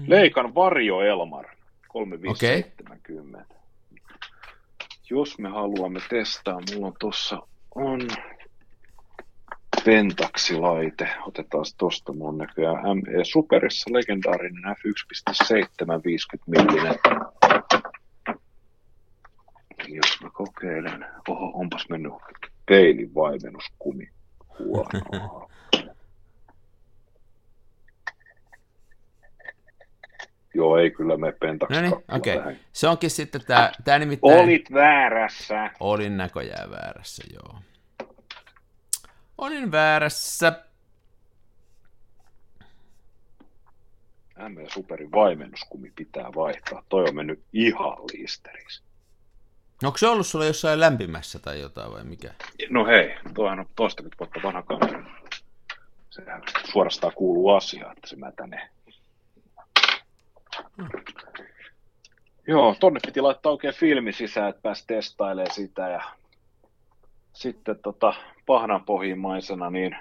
[0.08, 1.46] Leikan Varjo Elmar,
[1.88, 3.38] 3570.
[3.40, 3.58] Okay.
[5.10, 7.42] Jos me haluamme testaa, mulla on tuossa
[7.76, 8.02] on
[9.86, 11.10] Pentaxilaite.
[11.28, 16.96] Otetaan tosta mun näköjään ME Superissa legendaarinen F1.7 50 millinen.
[19.88, 21.06] Jos mä kokeilen.
[21.28, 22.14] Oho, onpas mennyt
[22.66, 24.10] peilin vaimennuskumi.
[24.60, 25.50] Huonoa.
[30.54, 32.38] Joo, ei kyllä me pentaksi No niin, okei.
[32.38, 32.56] Okay.
[32.72, 34.40] Se onkin sitten tämä, tämä nimittäin...
[34.40, 35.72] Olit väärässä.
[35.80, 37.60] Olin näköjään väärässä, joo.
[39.40, 40.64] Olin väärässä.
[44.38, 46.84] M Superin vaimennuskumi pitää vaihtaa.
[46.90, 48.82] Toi on mennyt ihan liisteriksi.
[49.84, 52.34] Onko se ollut sulla jossain lämpimässä tai jotain vai mikä?
[52.70, 55.04] No hei, toihan on toistakymmentä vuotta vanha kamera.
[56.10, 58.70] Sehän suorastaan kuuluu asiaan, että se mätänee.
[60.78, 60.90] Hmm.
[62.48, 66.19] Joo, tonne piti laittaa oikein filmi sisään, että pääsi testailemaan sitä ja
[67.40, 68.14] sitten tota,
[68.46, 69.96] pahnanpohjimmaisena niin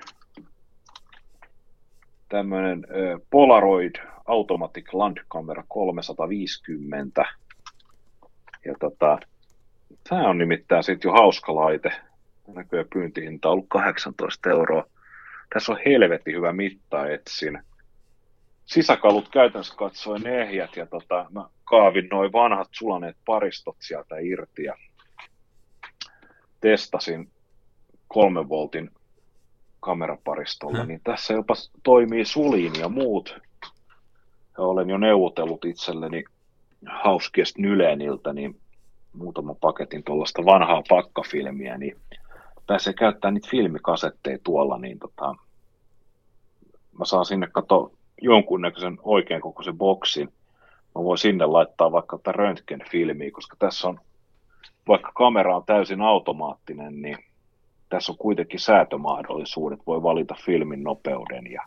[2.29, 2.87] tämmöinen
[3.31, 3.95] Polaroid
[4.27, 7.25] Automatic Land Camera 350.
[8.65, 9.19] Ja tota,
[10.09, 11.93] tämä on nimittäin sitten jo hauska laite.
[12.47, 14.85] Näköjään pyyntihinta on ollut 18 euroa.
[15.55, 17.59] Tässä on helvetin hyvä mitta etsin.
[18.65, 24.75] Sisäkalut käytännössä katsoen ehjät ja tota, mä kaavin noin vanhat sulaneet paristot sieltä irti ja
[26.61, 27.31] testasin
[28.09, 28.91] kolmen voltin
[29.81, 30.89] kameraparistolla, mm.
[30.89, 33.41] niin tässä jopa toimii sulin ja muut.
[34.59, 36.25] Ja olen jo neuvotellut itselleni
[36.87, 38.61] hauskiest Nyleniltä, niin
[39.13, 41.97] muutama paketin tuollaista vanhaa pakkafilmiä, niin
[42.67, 45.35] pääsee käyttämään niitä filmikasetteja tuolla, niin tota,
[46.99, 47.93] mä saan sinne kato
[48.23, 50.29] jonkunnäköisen oikein kokoisen boksin.
[50.95, 54.01] Mä voin sinne laittaa vaikka tätä röntgenfilmiä, koska tässä on,
[54.89, 57.19] vaikka kamera on täysin automaattinen, niin
[57.89, 61.53] tässä on kuitenkin säätömahdollisuudet, voi valita filmin nopeuden.
[61.53, 61.63] Ja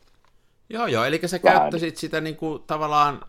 [0.69, 1.60] joo, joo, eli sä vähän...
[1.60, 3.21] käyttäisit sitä niin kuin, tavallaan,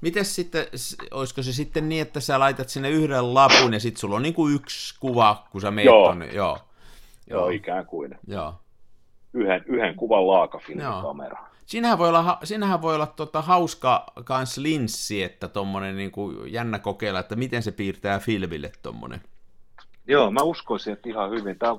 [0.00, 0.66] miten sitten,
[1.10, 4.34] olisiko se sitten niin, että sä laitat sinne yhden lapun ja sitten sulla on niin
[4.34, 6.08] kuin yksi kuva, kun sä meet joo.
[6.08, 6.34] Tonne, joo.
[6.34, 6.58] joo.
[7.30, 8.18] Joo, ikään kuin.
[8.26, 8.54] Joo.
[9.34, 11.48] Yhden, yhden kuvan laakafilmikamera.
[11.66, 16.78] Siinähän voi olla, siinähän voi olla tota hauska kans linssi, että tommonen niin kuin jännä
[16.78, 19.20] kokeilla, että miten se piirtää filmille tommonen.
[20.08, 21.58] Joo, mä uskoisin, että ihan hyvin.
[21.58, 21.76] Tämä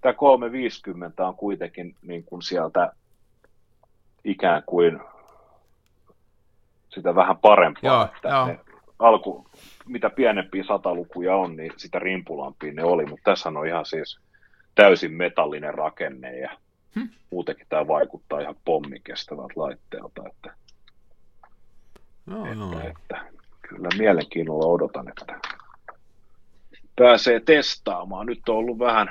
[0.00, 2.92] tämä 350 on kuitenkin niin kuin sieltä
[4.24, 5.00] ikään kuin
[6.88, 8.46] sitä vähän parempaa, joo, että joo.
[8.46, 8.60] Ne
[8.98, 9.46] alku,
[9.86, 14.20] mitä pienempiä satalukuja on, niin sitä rimpulampia ne oli, mutta tässä on ihan siis
[14.74, 16.50] täysin metallinen rakenne ja
[16.94, 17.08] hmm.
[17.30, 20.54] muutenkin tämä vaikuttaa ihan pommikestävältä laitteelta, että,
[22.26, 22.80] no, että, no.
[22.80, 23.24] että
[23.62, 25.40] kyllä mielenkiinnolla odotan, että
[26.98, 28.26] pääsee testaamaan.
[28.26, 29.10] Nyt on ollut vähän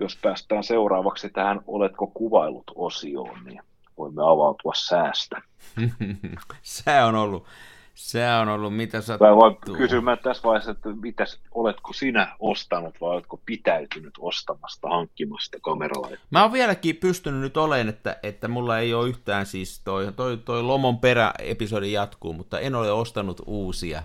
[0.00, 3.60] jos päästään seuraavaksi tähän oletko kuvailut osioon, niin
[3.98, 5.42] voimme avautua säästä.
[6.62, 7.46] se on ollut,
[7.94, 9.18] se on ollut, mitä sä...
[9.20, 15.58] Mä voin kysymään tässä vaiheessa, että mitäs, oletko sinä ostanut vai oletko pitäytynyt ostamasta, hankkimasta
[15.62, 16.26] kameralaitteita?
[16.30, 20.36] Mä oon vieläkin pystynyt nyt olemaan, että, että mulla ei ole yhtään siis toi, toi,
[20.36, 24.02] toi Lomon perä-episodi jatkuu, mutta en ole ostanut uusia.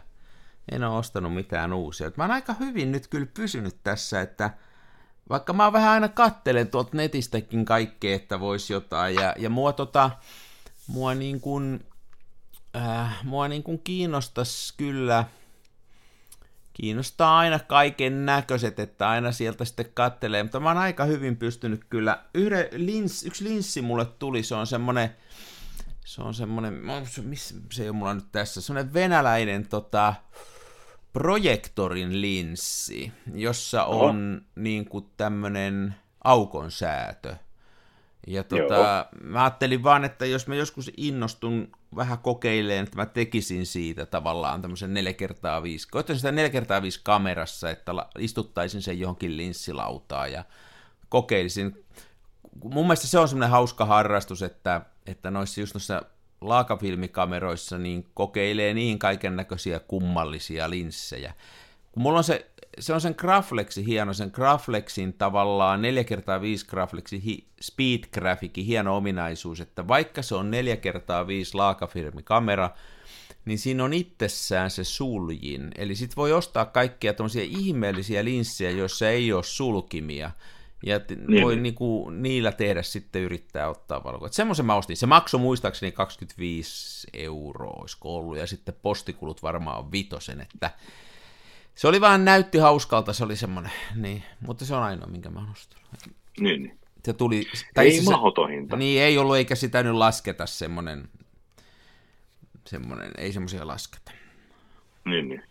[0.71, 2.11] En ole ostanut mitään uusia.
[2.17, 4.49] Mä oon aika hyvin nyt kyllä pysynyt tässä, että
[5.29, 10.11] vaikka mä vähän aina kattelen tuolta netistäkin kaikkea, että voisi jotain, ja, ja mua tota,
[10.87, 11.85] mua niin kuin,
[12.75, 15.25] äh, mua niin kuin kiinnostaisi kyllä,
[16.73, 21.85] kiinnostaa aina kaiken näköiset, että aina sieltä sitten kattelee, mutta mä oon aika hyvin pystynyt
[21.89, 25.15] kyllä, yhden lins, yksi linssi mulle tuli, se on semmonen,
[26.05, 26.81] se on semmonen,
[27.23, 30.13] missä se ei ole mulla nyt tässä, semmonen venäläinen tota,
[31.13, 34.51] projektorin linssi, jossa on Oho.
[34.55, 37.35] niin kuin tämmöinen aukonsäätö.
[38.27, 43.65] Ja tota, mä ajattelin vaan, että jos mä joskus innostun vähän kokeileen, että mä tekisin
[43.65, 50.43] siitä tavallaan tämmöisen 4x5, koittaisin sitä 4x5 kamerassa, että istuttaisin sen johonkin linssilautaan ja
[51.09, 51.85] kokeilisin.
[52.63, 56.01] Mun mielestä se on semmoinen hauska harrastus, että, että noissa just noissa
[56.41, 61.33] laakafilmikameroissa niin kokeilee niin kaiken näköisiä kummallisia linssejä.
[61.91, 67.47] Kun mulla on se se on sen Graflexin hieno, sen Graflexin tavallaan 4x5 Graflexin hi,
[67.61, 72.69] speed graphikin hieno ominaisuus, että vaikka se on 4x5 laakafirmikamera,
[73.45, 75.71] niin siinä on itsessään se suljin.
[75.77, 80.31] Eli sit voi ostaa kaikkia tämmöisiä ihmeellisiä linssejä, joissa ei ole sulkimia.
[80.83, 81.43] Ja niin.
[81.43, 84.31] voi niinku, niillä tehdä sitten yrittää ottaa valokuva.
[84.31, 84.97] Semmoisen mä ostin.
[84.97, 90.71] Se maksoi muistaakseni 25 euroa, olisiko ollut, ja sitten postikulut varmaan on vitosen, että
[91.75, 95.39] se oli vaan näytti hauskalta, se oli semmoinen, niin, mutta se on ainoa, minkä mä
[95.39, 95.87] oon ostanut.
[96.39, 96.79] Niin, niin.
[97.05, 98.11] Se tuli, tai ei se.
[98.75, 101.09] Niin, ei ollut, eikä sitä nyt lasketa semmoinen,
[102.67, 104.11] semmoinen ei semmoisia lasketa.
[105.05, 105.43] Niin, niin.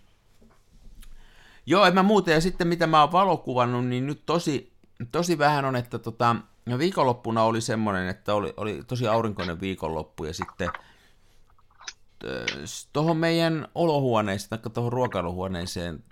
[1.66, 4.69] Joo, en mä muuten, ja sitten mitä mä oon valokuvannut, niin nyt tosi,
[5.12, 6.36] tosi vähän on, että tota,
[6.78, 10.70] viikonloppuna oli semmoinen, että oli, oli tosi aurinkoinen viikonloppu, ja sitten
[12.92, 16.04] tuohon meidän olohuoneeseen, tai tuohon ruokailuhuoneeseen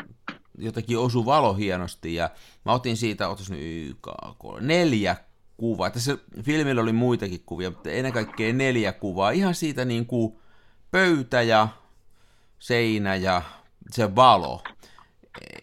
[0.59, 2.31] jotenkin osu valo hienosti, ja
[2.65, 3.99] mä otin siitä, otas nyt
[4.61, 5.17] neljä
[5.57, 5.91] kuvaa.
[5.91, 9.31] Tässä filmillä oli muitakin kuvia, mutta ennen kaikkea neljä kuvaa.
[9.31, 10.39] Ihan siitä niin kuin
[10.91, 11.69] pöytä ja
[12.59, 13.43] seinä ja
[13.91, 14.63] se valo.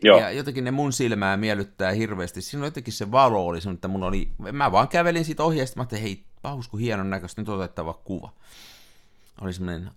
[0.04, 0.20] Joo.
[0.20, 2.42] Ja jotenkin ne mun silmää miellyttää hirveästi.
[2.42, 5.82] Siinä on jotenkin se valo oli että mun oli, mä vaan kävelin siitä ohjeesta, mä
[5.82, 8.34] ajattelin, hei, pausku hienon näköistä, nyt otettava kuva.
[9.42, 9.90] Oli semmoinen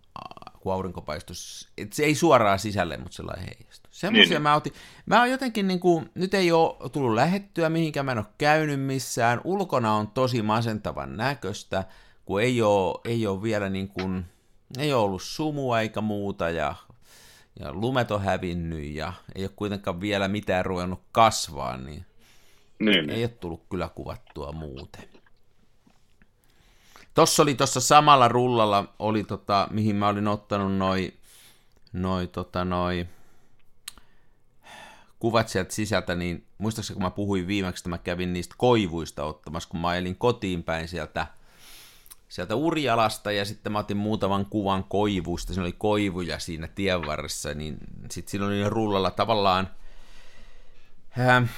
[0.61, 3.91] kun aurinkopaistus, et se ei suoraan sisälle, mutta sellainen heijastuu.
[3.93, 4.43] Semmoisia niin.
[4.43, 4.73] mä otin.
[5.07, 8.81] Mä oon jotenkin niin kuin, nyt ei ole tullut lähettyä mihinkään, mä en ole käynyt
[8.81, 9.41] missään.
[9.45, 11.85] Ulkona on tosi masentavan näköistä,
[12.25, 14.25] kun ei ole, ei ole vielä niin kuin,
[14.79, 16.75] ei ole ollut sumua eikä muuta ja,
[17.59, 22.07] ja lumet on hävinnyt ja ei ole kuitenkaan vielä mitään ruvennut kasvaa, niin,
[22.79, 23.25] niin ei niin.
[23.25, 25.09] ole tullut kyllä kuvattua muuten.
[27.15, 31.13] Tossa oli tuossa samalla rullalla, oli tota, mihin mä olin ottanut noi,
[31.93, 33.07] noi, tota, noi
[35.19, 39.69] kuvat sieltä sisältä, niin muistaakseni kun mä puhuin viimeksi, että mä kävin niistä koivuista ottamassa,
[39.69, 41.27] kun mä elin kotiin päin sieltä,
[42.29, 47.55] sieltä Urjalasta, ja sitten mä otin muutaman kuvan koivuista, siinä oli koivuja siinä tien varressa,
[47.55, 47.79] niin
[48.11, 49.71] sitten siinä oli rullalla tavallaan,
[51.21, 51.51] äh,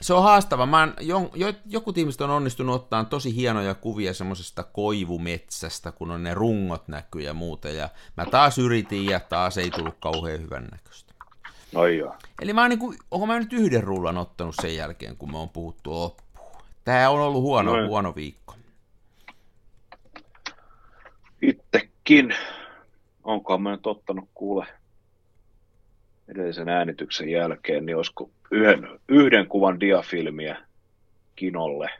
[0.00, 0.66] se on haastava.
[0.66, 6.10] Mä oon, jo, jo, joku ihmiset on onnistunut ottaa tosi hienoja kuvia semmoisesta koivumetsästä, kun
[6.10, 7.68] on ne rungot näkyy ja muuta.
[7.68, 11.14] Ja mä taas yritin ja taas ei tullut kauhean hyvän näköistä.
[11.72, 12.14] No joo.
[12.42, 15.38] Eli mä oon niin kuin, onko mä nyt yhden rullan ottanut sen jälkeen, kun me
[15.38, 16.26] on puhuttu loppuun.
[16.84, 18.55] Tää on ollut huono, no, huono viikko.
[21.42, 22.34] Ittekin.
[23.24, 24.66] Onkohan mä nyt ottanut kuule
[26.28, 30.56] edellisen äänityksen jälkeen, niin olisiko yhden, yhden kuvan diafilmiä
[31.36, 31.90] kinolle.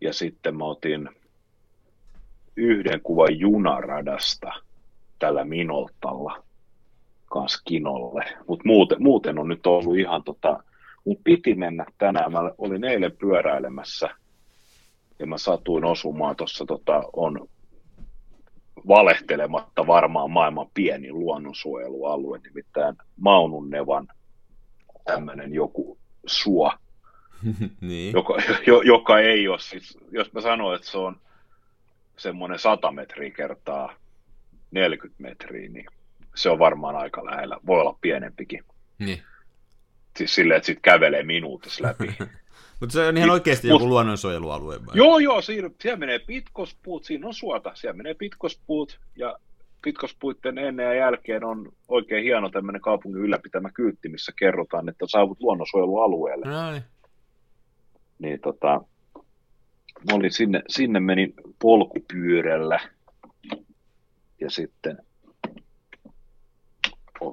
[0.00, 1.08] Ja sitten mä otin
[2.56, 4.52] yhden kuvan junaradasta
[5.18, 6.44] tällä Minoltalla
[7.26, 8.24] kanssa kinolle.
[8.48, 10.62] Mutta muuten, muuten on nyt ollut ihan tota,
[11.04, 12.32] mun piti mennä tänään.
[12.32, 14.08] Mä olin eilen pyöräilemässä
[15.18, 17.48] ja mä satuin osumaan tuossa, tota, on
[18.88, 24.08] valehtelematta varmaan maailman pienin luonnonsuojelualue, nimittäin Maununnevan
[25.04, 26.72] tämmöinen joku suo,
[27.80, 28.12] niin.
[28.12, 28.34] joka,
[28.66, 31.20] jo, joka ei ole siis, jos mä sanon, että se on
[32.16, 33.94] semmoinen 100 metriä kertaa
[34.70, 35.86] 40 metriä, niin
[36.34, 37.56] se on varmaan aika lähellä.
[37.66, 38.64] Voi olla pienempikin.
[38.98, 39.22] Niin.
[40.16, 42.16] Siis silleen, että sitten kävelee minuutissa läpi.
[42.80, 44.96] Mutta se on ihan oikeasti Mut, joku luonnonsuojelualue vai?
[44.96, 49.36] Joo, joo, siinä, siellä menee pitkospuut, siinä on suota, siellä menee pitkospuut ja
[49.82, 55.40] pitkospuitten ennen ja jälkeen on oikein hieno tämmöinen kaupungin ylläpitämä kyytti, missä kerrotaan, että saavut
[55.40, 56.46] luonnonsuojelualueelle.
[56.46, 56.82] No niin.
[58.18, 58.80] Niin tota,
[60.12, 62.80] olin sinne, sinne menin polkupyörällä
[64.40, 64.98] ja sitten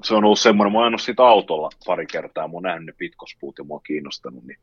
[0.04, 3.58] se on ollut semmoinen, mä oon siitä autolla pari kertaa, mä oon nähnyt ne pitkospuut
[3.58, 4.60] ja mua on kiinnostanut, niin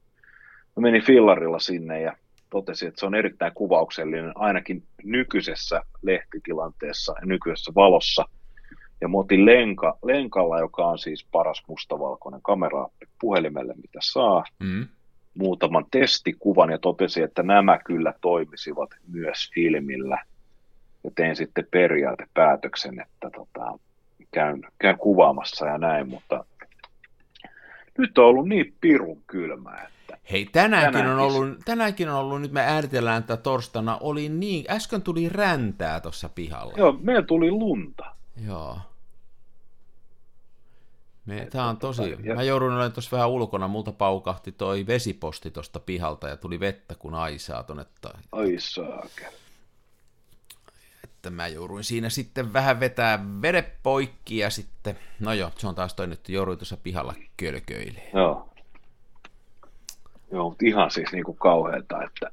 [0.76, 2.16] mä menin fillarilla sinne ja
[2.50, 8.24] totesin, että se on erittäin kuvauksellinen ainakin nykyisessä lehtitilanteessa ja nykyisessä valossa.
[9.00, 12.88] Ja mä otin lenka, lenkalla, joka on siis paras mustavalkoinen kamera
[13.20, 14.86] puhelimelle, mitä saa, mm.
[15.34, 20.24] muutaman testikuvan ja totesin, että nämä kyllä toimisivat myös filmillä.
[21.04, 23.78] Ja tein sitten periaatepäätöksen, että tota,
[24.30, 26.44] käyn, käyn kuvaamassa ja näin, mutta
[27.98, 29.93] nyt on ollut niin pirun kylmä, että
[30.30, 34.64] Hei, tänäänkin Tänäänkin on, ollut, tänäänkin on ollut, nyt me äänitellään tätä torstaina, oli niin,
[34.70, 36.74] äsken tuli räntää tuossa pihalla.
[36.76, 38.04] Joo, meillä tuli lunta.
[38.46, 38.78] Joo.
[41.26, 45.80] Me, tää on tosi, mä joudun olemaan tuossa vähän ulkona, multa paukahti toi vesiposti tuosta
[45.80, 49.26] pihalta ja tuli vettä kun aisaa tonne, ta- Ai saake.
[51.04, 55.74] että mä jouduin siinä sitten vähän vetää vedet poikki ja sitten, no joo, se on
[55.74, 58.10] taas toi nyt, jouduin tuossa pihalla kölköilee.
[58.14, 58.48] Joo.
[60.34, 62.30] Joo, mutta ihan siis niinku kauheeta, että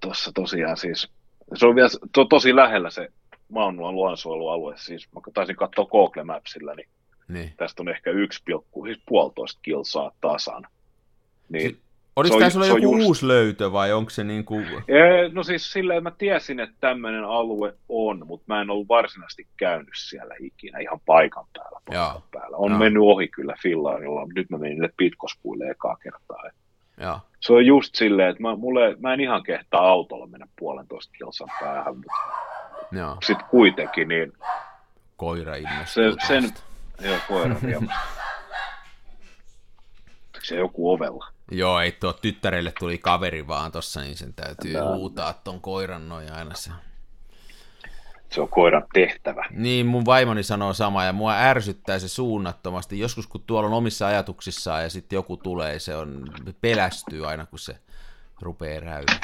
[0.00, 1.08] tuossa tosiaan siis,
[1.54, 3.08] se on vielä to, tosi lähellä se
[3.48, 6.88] Maunuan luonnonsuojelualue, siis mä taisin katsoa Google Mapsillä, niin
[7.28, 7.52] Niin.
[7.56, 8.42] tästä on ehkä 1,
[8.86, 10.66] siis puolitoista kilsaa tasan.
[11.48, 11.80] Niin, Si-
[12.16, 14.66] Oliko tämä sulla joku just- uusi löytö vai onko se niin kuin...
[15.32, 19.88] No siis silleen mä tiesin, että tämmöinen alue on, mutta mä en ollut varsinaisesti käynyt
[19.96, 21.80] siellä ikinä ihan paikan päällä.
[21.86, 22.22] Paikan Joo.
[22.32, 22.56] päällä.
[22.56, 22.78] On Joo.
[22.78, 26.42] mennyt ohi kyllä Fillaarilla, nyt mä menin niille pitkospuille ekaa kertaa.
[27.00, 27.20] Joo.
[27.40, 31.48] Se on just silleen, että mä, mulle, mä en ihan kehtaa autolla mennä puolentoista kilsan
[31.60, 32.12] päähän, mutta
[32.92, 33.16] Joo.
[33.26, 34.32] sitten kuitenkin niin
[35.16, 36.52] Koira innostuu se, sen,
[37.00, 37.56] joo koira
[40.42, 41.35] se joku ovella?
[41.50, 44.96] Joo, ei tuo tyttärelle tuli kaveri vaan tossa, niin sen täytyy Älä.
[44.96, 46.70] huutaa ton koiran noin aina se.
[48.28, 49.46] Se on koiran tehtävä.
[49.50, 52.98] Niin, mun vaimoni sanoo sama, ja mua ärsyttää se suunnattomasti.
[52.98, 56.24] Joskus kun tuolla on omissa ajatuksissaan ja sitten joku tulee, se on
[56.60, 57.76] pelästyy aina, kun se
[58.40, 59.20] rupeaa räymään.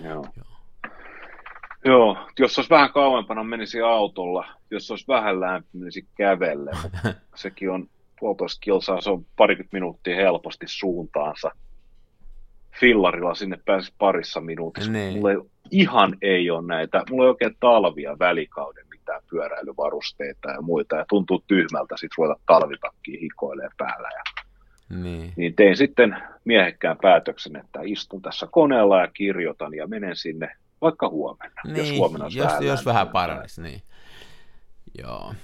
[0.00, 0.26] Joo.
[1.84, 6.70] Joo, jos olisi vähän kauempana menisi autolla, jos olisi vähän lämpi, menisi kävelle,
[7.34, 7.88] sekin on
[8.22, 11.50] puolitoista kilsaa, se on parikymmentä minuuttia helposti suuntaansa.
[12.80, 14.92] Fillarilla sinne pääsi parissa minuutissa.
[14.92, 15.12] Niin.
[15.12, 15.38] Mulla ei,
[15.70, 21.44] ihan ei ole näitä, mulla ei oikein talvia välikauden mitään pyöräilyvarusteita ja muita, ja tuntuu
[21.46, 24.08] tyhmältä sitten ruveta talvitakkiin hikoilee päällä.
[24.08, 24.22] Ja,
[25.02, 25.32] Niin.
[25.36, 31.08] niin tein sitten miehekkään päätöksen, että istun tässä koneella ja kirjoitan ja menen sinne vaikka
[31.08, 31.60] huomenna.
[31.64, 33.82] Niin, jos huomenna jos, vähän jos vähän paranisi, niin.
[34.98, 35.34] Joo.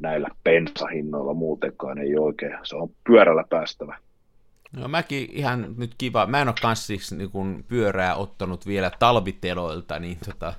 [0.00, 3.98] Näillä bensahinnoilla muutenkaan ei oikein, se on pyörällä päästävä.
[4.72, 8.90] No mäkin ihan nyt kiva, mä en ole kans siis niin kun pyörää ottanut vielä
[8.98, 10.54] talviteloilta, niin tota,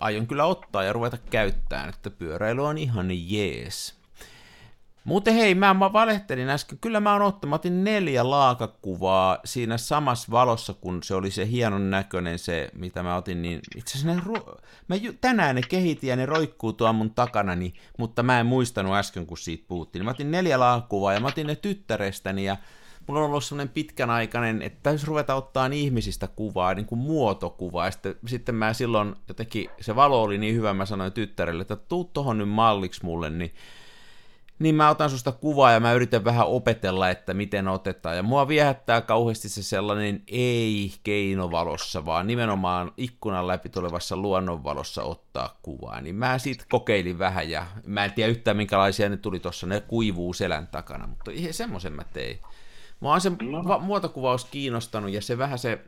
[0.00, 4.01] aion kyllä ottaa ja ruveta käyttämään, että pyöräily on ihan jees.
[5.04, 10.28] Muuten hei, mä, valehtelin äsken, kyllä mä oon ottanut, mä otin neljä laakakuvaa siinä samassa
[10.30, 14.38] valossa, kun se oli se hienon näköinen se, mitä mä otin, niin itse asiassa ne,
[14.38, 18.46] ru- mä ju- tänään ne kehitin ja ne roikkuu tuon mun takanani, mutta mä en
[18.46, 20.04] muistanut äsken, kun siitä puhuttiin.
[20.04, 22.56] Mä otin neljä laakakuvaa ja mä otin ne tyttärestäni ja
[23.06, 27.84] mulla on ollut semmoinen pitkän aikainen, että täytyisi ruveta ottaa ihmisistä kuvaa, niin kuin muotokuvaa,
[27.84, 31.76] ja sitten, sitten mä silloin jotenkin, se valo oli niin hyvä, mä sanoin tyttärelle, että
[31.76, 33.54] tuu tohon nyt malliksi mulle, niin
[34.62, 38.16] niin mä otan susta kuvaa ja mä yritän vähän opetella, että miten otetaan.
[38.16, 45.58] Ja mua viehättää kauheasti se sellainen ei keinovalossa, vaan nimenomaan ikkunan läpi tulevassa luonnonvalossa ottaa
[45.62, 46.00] kuvaa.
[46.00, 49.80] Niin mä siitä kokeilin vähän ja mä en tiedä yhtään minkälaisia ne tuli tuossa, ne
[49.80, 52.38] kuivuu selän takana, mutta ihan semmoisen mä tein.
[53.00, 53.32] Mua on se
[53.68, 55.84] va- muotokuvaus kiinnostanut ja se vähän se,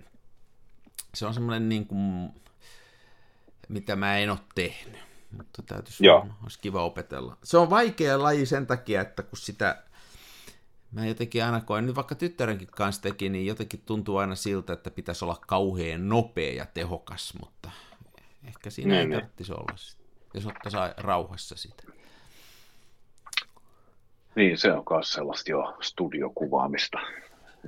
[1.15, 2.31] se on semmoinen niin kuin,
[3.69, 5.04] mitä mä en ole tehnyt.
[5.37, 6.27] Mutta täytyisi Joo.
[6.43, 7.37] olisi kiva opetella.
[7.43, 9.83] Se on vaikea laji sen takia, että kun sitä,
[10.93, 14.91] mä jotenkin aina koen, nyt vaikka tyttärenkin kanssa teki, niin jotenkin tuntuu aina siltä, että
[14.91, 17.71] pitäisi olla kauhean nopea ja tehokas, mutta
[18.45, 19.21] ehkä siinä Niin, ei niin.
[19.21, 20.03] tarvitsisi olla sitä,
[20.35, 21.83] jos ottaisi rauhassa sitä.
[24.37, 26.99] Niin, se on myös sellaista jo studiokuvaamista.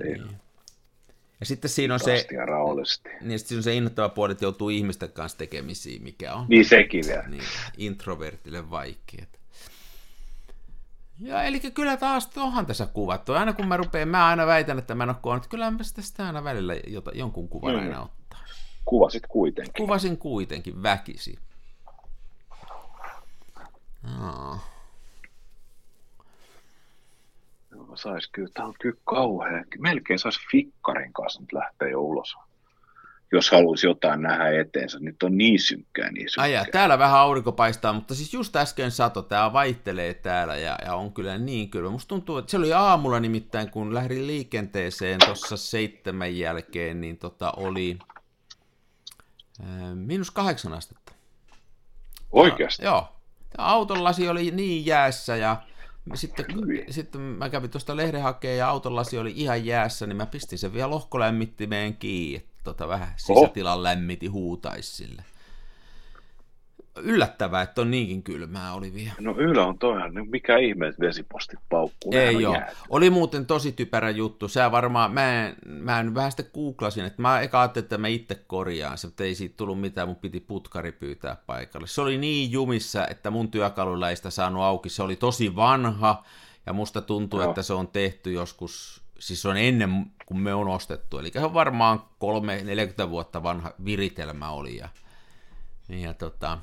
[0.03, 0.46] Ei Niin.
[1.39, 2.27] Ja sitten siinä on se,
[3.21, 6.65] niin sitten siinä on se innoittava puoli, että joutuu ihmisten kanssa tekemisiin, mikä on Niin
[6.65, 7.23] sekin vielä.
[7.27, 7.43] niin,
[7.77, 9.39] introvertille vaikeet.
[11.19, 13.33] Ja eli kyllä taas onhan tässä kuvattu.
[13.33, 15.77] Aina kun mä rupean, mä aina väitän, että mä en ole kuvannut, että kyllä mä
[15.95, 17.79] tästä aina välillä jota, jonkun kuvan Mm.
[17.81, 18.39] aina ottaa.
[18.85, 19.73] Kuvasit kuitenkin.
[19.77, 21.39] Kuvasin kuitenkin väkisi.
[24.03, 24.19] Aa.
[24.21, 24.59] Joo,
[27.97, 29.63] Sais kyllä, tää on kyllä kauhea.
[29.79, 32.35] Melkein saisi fikkarin kanssa nyt lähteä jo ulos.
[33.31, 34.99] Jos haluaisi jotain nähdä eteensä.
[34.99, 36.43] Nyt on niin synkkää, niin synkkää.
[36.43, 40.77] Ai ja, täällä vähän aurinko paistaa, mutta siis just äsken sato, tää vaihtelee täällä ja,
[40.85, 41.89] ja on kyllä niin kylmä.
[41.89, 47.51] Musta tuntuu, että se oli aamulla nimittäin, kun lähdin liikenteeseen tuossa seitsemän jälkeen, niin tota
[47.51, 47.99] oli
[49.63, 51.11] ää, miinus kahdeksan astetta.
[52.31, 52.85] Oikeasti?
[52.85, 53.07] Joo.
[53.49, 55.57] Tämä auton lasi oli niin jäässä ja
[56.15, 56.45] sitten,
[56.89, 60.59] sitten mä kävin tuosta lehden hakeen ja auton lasi oli ihan jäässä, niin mä pistin
[60.59, 65.23] sen vielä lohkolämmittimeen kiinni, että tota vähän sisätilan lämmiti huutaisi sille.
[67.03, 69.13] Yllättävää, että on niinkin kylmää oli vielä.
[69.19, 72.11] No Ylä on toihan, niin mikä ihme, että vesipostit paukkuu.
[72.13, 72.61] Ei joo.
[72.89, 74.47] Oli muuten tosi typerä juttu.
[74.47, 78.07] Se varmaan, mä, en, mä en vähän sitten googlasin, että mä eka ajattelin, että mä
[78.07, 81.87] itse korjaan se, mutta ei siitä tullut mitään, mun piti putkari pyytää paikalle.
[81.87, 84.89] Se oli niin jumissa, että mun työkalulla ei sitä saanut auki.
[84.89, 86.23] Se oli tosi vanha,
[86.65, 87.49] ja musta tuntuu, joo.
[87.49, 91.19] että se on tehty joskus, siis se on ennen kuin me on ostettu.
[91.19, 91.99] Eli se on varmaan
[93.05, 94.77] 3-40 vuotta vanha viritelmä oli.
[94.77, 94.89] Ja,
[95.89, 96.57] ja tota,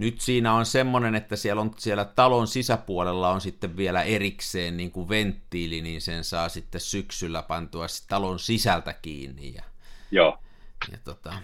[0.00, 4.90] nyt siinä on semmoinen, että siellä, on, siellä talon sisäpuolella on sitten vielä erikseen niin
[4.90, 9.54] kuin venttiili, niin sen saa sitten syksyllä pantua talon sisältä kiinni.
[9.54, 9.62] Ja,
[10.10, 10.38] Joo.
[10.92, 11.34] Ja tota,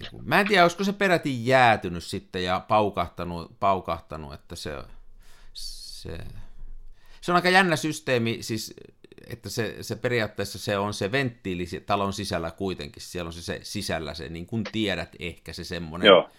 [0.00, 4.70] niin kuin, mä en tiedä, olisiko se peräti jäätynyt sitten ja paukahtanut, paukahtanut että se,
[5.52, 6.18] se,
[7.20, 8.74] se on aika jännä systeemi, siis
[9.26, 13.60] että se, se periaatteessa se on se venttiili talon sisällä kuitenkin, siellä on se, se
[13.62, 16.30] sisällä se, niin kuin tiedät ehkä se semmoinen, Joo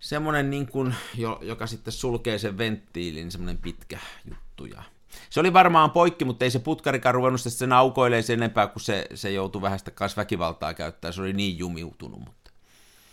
[0.00, 0.94] semmoinen, niin kuin,
[1.42, 3.98] joka sitten sulkee sen venttiilin, semmoinen pitkä
[4.30, 4.66] juttu.
[4.66, 4.82] Ja
[5.30, 9.06] se oli varmaan poikki, mutta ei se putkarikaan ruvennut sen aukoilee sen enempää, kun se,
[9.14, 11.12] se joutui vähän sitä kanssa väkivaltaa käyttää.
[11.12, 12.20] Se oli niin jumiutunut.
[12.20, 12.50] Mutta,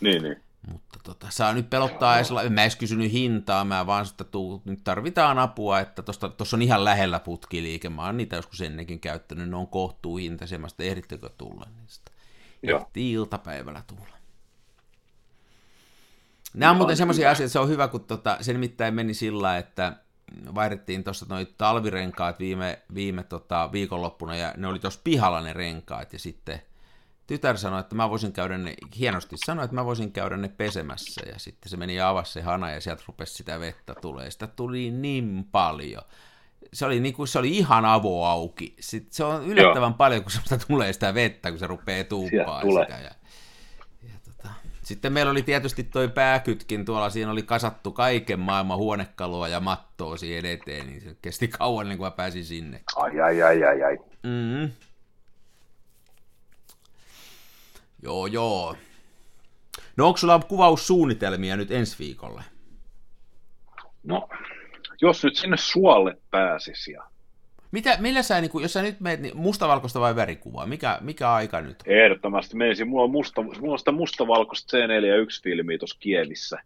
[0.00, 0.36] niin, niin.
[0.72, 4.84] Mutta tota, saa nyt pelottaa, en mä edes kysynyt hintaa, mä vaan että tuu, nyt
[4.84, 6.02] tarvitaan apua, että
[6.36, 10.46] tuossa on ihan lähellä putkiliike, mä oon niitä joskus ennenkin käyttänyt, ne on kohtuu hinta,
[10.46, 12.10] semmoista ehdittekö tulla niistä.
[12.62, 12.90] Joo.
[12.94, 14.14] iltapäivällä tulla.
[16.54, 19.96] Nämä on muuten semmoisia asioita, se on hyvä, kun tota, se nimittäin meni sillä, että
[20.54, 26.12] vaihdettiin tuossa noin talvirenkaat viime, viime tota, viikonloppuna, ja ne oli tuossa pihalla ne renkaat,
[26.12, 26.62] ja sitten
[27.26, 31.20] tytär sanoi, että mä voisin käydä ne, hienosti sanoi, että mä voisin käydä ne pesemässä,
[31.32, 34.30] ja sitten se meni ja avasi se hana, ja sieltä rupesi sitä vettä tulee.
[34.30, 36.02] Sitä tuli niin paljon.
[36.72, 38.76] Se oli, niin kuin, se oli ihan avo auki.
[38.80, 39.96] Sitten se on yllättävän Joo.
[39.96, 42.98] paljon, kun sitä tulee sitä vettä, kun se rupeaa tuuppaa sitä.
[43.04, 43.10] Ja
[44.84, 50.16] sitten meillä oli tietysti toi pääkytkin tuolla, siinä oli kasattu kaiken maailman huonekalua ja mattoa
[50.16, 52.80] siihen eteen, niin se kesti kauan niin kuin mä pääsin sinne.
[52.96, 53.98] Ai, ai, ai, ai, ai.
[54.22, 54.70] Mm-hmm.
[58.02, 58.76] Joo, joo.
[59.96, 62.42] No onko sulla kuvaussuunnitelmia nyt ensi viikolle?
[64.02, 64.28] No,
[65.00, 67.02] jos nyt sinne suolle pääsisi ja
[67.74, 70.66] mitä, millä sä, niin kun, jos sä nyt meet, niin mustavalkoista vai värikuvaa?
[70.66, 71.76] Mikä, mikä aika nyt?
[71.86, 72.88] Ehdottomasti menisin.
[72.88, 76.58] Mulla on, musta, mulla on sitä mustavalkoista C4-1-filmiä tuossa Kievissä.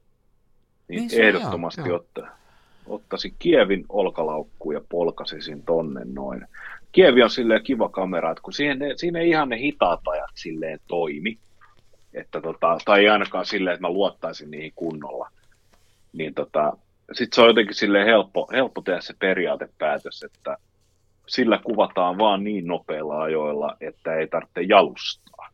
[0.88, 2.28] Niin, niin ehdottomasti on, ottaa,
[2.86, 6.46] ottaisin Kievin olkalaukkuun ja polkasisin tonne noin.
[6.92, 10.80] Kievi on silleen kiva kamera, että kun siihen, siinä ei ihan ne hitaat ajat silleen
[10.86, 11.38] toimi,
[12.14, 15.30] että tota, tai ei ainakaan silleen, että mä luottaisin niihin kunnolla,
[16.12, 16.72] niin tota,
[17.12, 20.56] sitten se on jotenkin silleen helppo, helppo tehdä se periaatepäätös, että
[21.28, 25.48] sillä kuvataan vaan niin nopeilla ajoilla, että ei tarvitse jalustaa.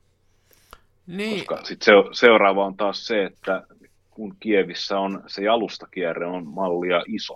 [1.06, 1.46] Niin.
[1.46, 3.62] Koska sit se, seuraava on taas se, että
[4.10, 7.34] kun Kievissä on se jalustakierre on mallia iso.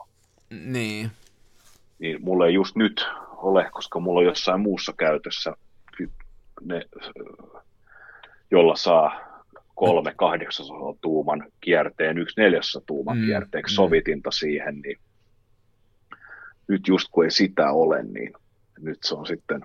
[0.51, 1.11] Niin.
[1.99, 5.55] Niin mulla ei just nyt ole, koska mulla on jossain muussa käytössä
[6.64, 6.82] ne,
[8.51, 9.20] jolla saa
[9.74, 13.76] kolme kahdeksasosa tuuman kierteen, yksi neljässä tuuman mm, kierteeksi mm.
[13.76, 14.99] sovitinta siihen, niin
[16.68, 18.32] nyt just kun ei sitä ole, niin
[18.80, 19.60] nyt se on sitten,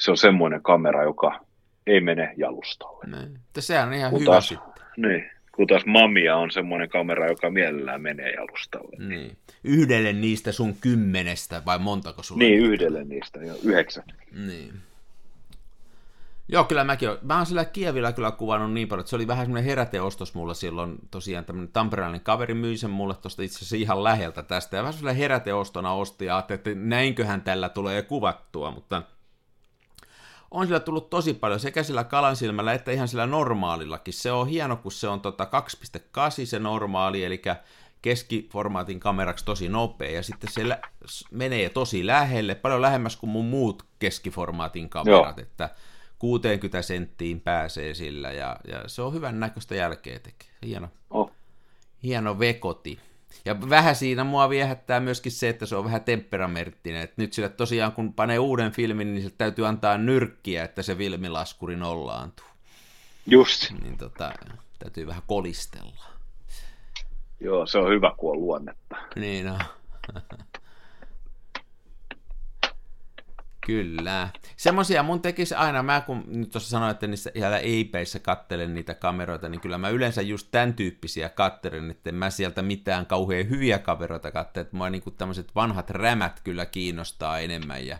[0.00, 1.40] se on semmoinen kamera, joka
[1.86, 3.04] ei mene jalustalle.
[3.06, 3.38] Niin.
[3.58, 4.84] Sehän on ihan kun hyvä taas, sitten.
[4.96, 9.08] Niin, kun taas Mamia on semmoinen kamera, joka mielellään menee jalustalle.
[9.08, 9.36] Niin.
[9.64, 12.38] Yhdelle niistä sun kymmenestä, vai montako sulla?
[12.38, 14.04] Niin, yhdelle niistä, jo yhdeksän.
[14.46, 14.72] Niin.
[16.52, 17.18] Joo, kyllä mäkin olen.
[17.22, 20.54] Mä oon sillä Kievillä kyllä kuvannut niin paljon, että se oli vähän semmoinen heräteostos mulla
[20.54, 20.98] silloin.
[21.10, 24.76] Tosiaan tämmöinen tamperelainen kaveri myi sen mulle tuosta itse asiassa ihan läheltä tästä.
[24.76, 29.02] Ja vähän semmoinen heräteostona osti ja ajattelin, että näinköhän tällä tulee kuvattua, mutta
[30.50, 34.14] on sillä tullut tosi paljon sekä sillä kalan silmällä että ihan sillä normaalillakin.
[34.14, 37.42] Se on hieno, kun se on tota 2.8 se normaali, eli
[38.02, 40.62] keskiformaatin kameraksi tosi nopea, ja sitten se
[41.30, 45.46] menee tosi lähelle, paljon lähemmäs kuin mun muut keskiformaatin kamerat, Joo.
[45.46, 45.70] että
[46.20, 50.48] 60 senttiin pääsee sillä, ja, ja se on hyvän näköistä jälkeä tekee.
[50.66, 51.30] Hieno, oh.
[52.02, 52.98] hieno vekoti.
[53.44, 57.02] Ja vähän siinä mua viehättää myöskin se, että se on vähän temperamenttinen.
[57.02, 60.94] Et nyt sille tosiaan, kun panee uuden filmin, niin se täytyy antaa nyrkkiä, että se
[60.94, 62.46] filmilaskuri nollaantuu.
[63.26, 63.70] Just.
[63.82, 64.32] Niin tota,
[64.78, 66.04] täytyy vähän kolistella.
[67.40, 68.96] Joo, se on hyvä, kun on luonnetta.
[69.16, 69.60] Niin on.
[73.66, 74.28] Kyllä.
[74.56, 78.94] Semmoisia mun tekisi aina, mä kun nyt tuossa sanoin, että niissä ihan eipeissä kattelen niitä
[78.94, 83.78] kameroita, niin kyllä mä yleensä just tämän tyyppisiä kattelen, että mä sieltä mitään kauhean hyviä
[83.78, 87.98] kameroita kattelen, että mua niin tämmöiset vanhat rämät kyllä kiinnostaa enemmän ja,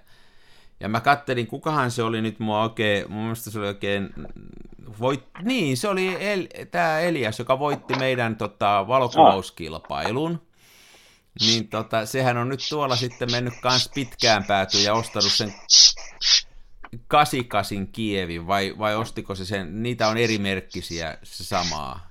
[0.80, 4.14] Ja mä kattelin, kukahan se oli nyt mua oikein, mun mielestä se oli oikein,
[5.00, 10.49] voit, niin se oli El, tämä Elias, joka voitti meidän tota, valokuvauskilpailun.
[11.40, 15.54] Niin tota, sehän on nyt tuolla sitten mennyt kans pitkään päätyyn ja ostanut sen
[17.08, 22.10] 88 Kievin, vai, vai ostiko se sen, niitä on eri merkkisiä se samaa.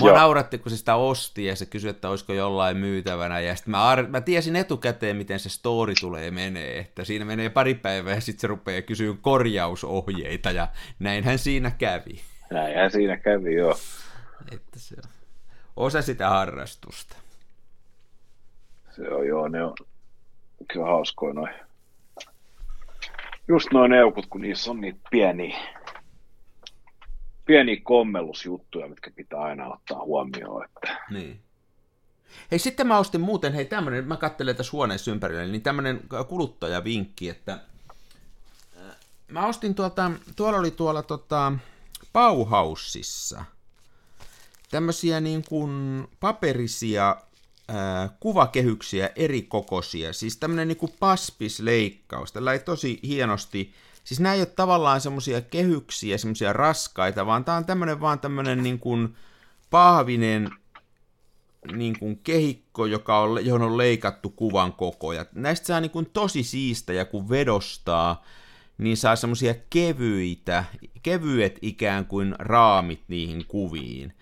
[0.00, 0.18] Mua Joo.
[0.18, 3.40] nauratti, kun se sitä osti ja se kysyi, että olisiko jollain myytävänä.
[3.40, 6.78] Ja sitten mä, ar- mä tiesin etukäteen, miten se story tulee menee.
[6.78, 12.20] Että siinä menee pari päivää ja sitten se rupeaa kysyä korjausohjeita ja näinhän siinä kävi.
[12.50, 13.78] Näinhän siinä kävi, joo.
[14.52, 15.10] Että se on
[15.76, 17.16] osa sitä harrastusta.
[18.96, 19.74] Se on joo, ne on
[20.72, 21.54] kyllä hauskoja noin.
[23.48, 25.56] Just noin eukut, kun niissä on niitä pieniä
[27.46, 30.64] pieniä kommellusjuttuja, mitkä pitää aina ottaa huomioon.
[30.64, 31.00] Että...
[31.10, 31.40] Niin.
[32.50, 37.28] Hei, sitten mä ostin muuten, hei tämmönen, mä katselen tässä huoneessa ympärillä, niin tämmönen kuluttajavinkki,
[37.28, 38.96] että äh,
[39.28, 41.52] mä ostin tuolta, tuolla oli tuolla tota,
[42.12, 43.44] Bauhausissa
[44.70, 47.16] tämmöisiä niin kuin paperisia
[48.20, 54.46] kuvakehyksiä eri kokoisia, siis tämmöinen niin paspisleikkaus, tällä ei tosi hienosti Siis nämä ei ole
[54.46, 59.14] tavallaan semmoisia kehyksiä, semmoisia raskaita, vaan tämä on tämmöinen vaan tämmöinen niin kuin
[59.70, 60.50] pahvinen
[61.72, 65.12] niin kuin kehikko, joka on, johon on leikattu kuvan koko.
[65.12, 66.42] Ja näistä saa niin kuin tosi
[66.92, 68.24] ja kun vedostaa,
[68.78, 70.64] niin saa semmoisia kevyitä,
[71.02, 74.12] kevyet ikään kuin raamit niihin kuviin.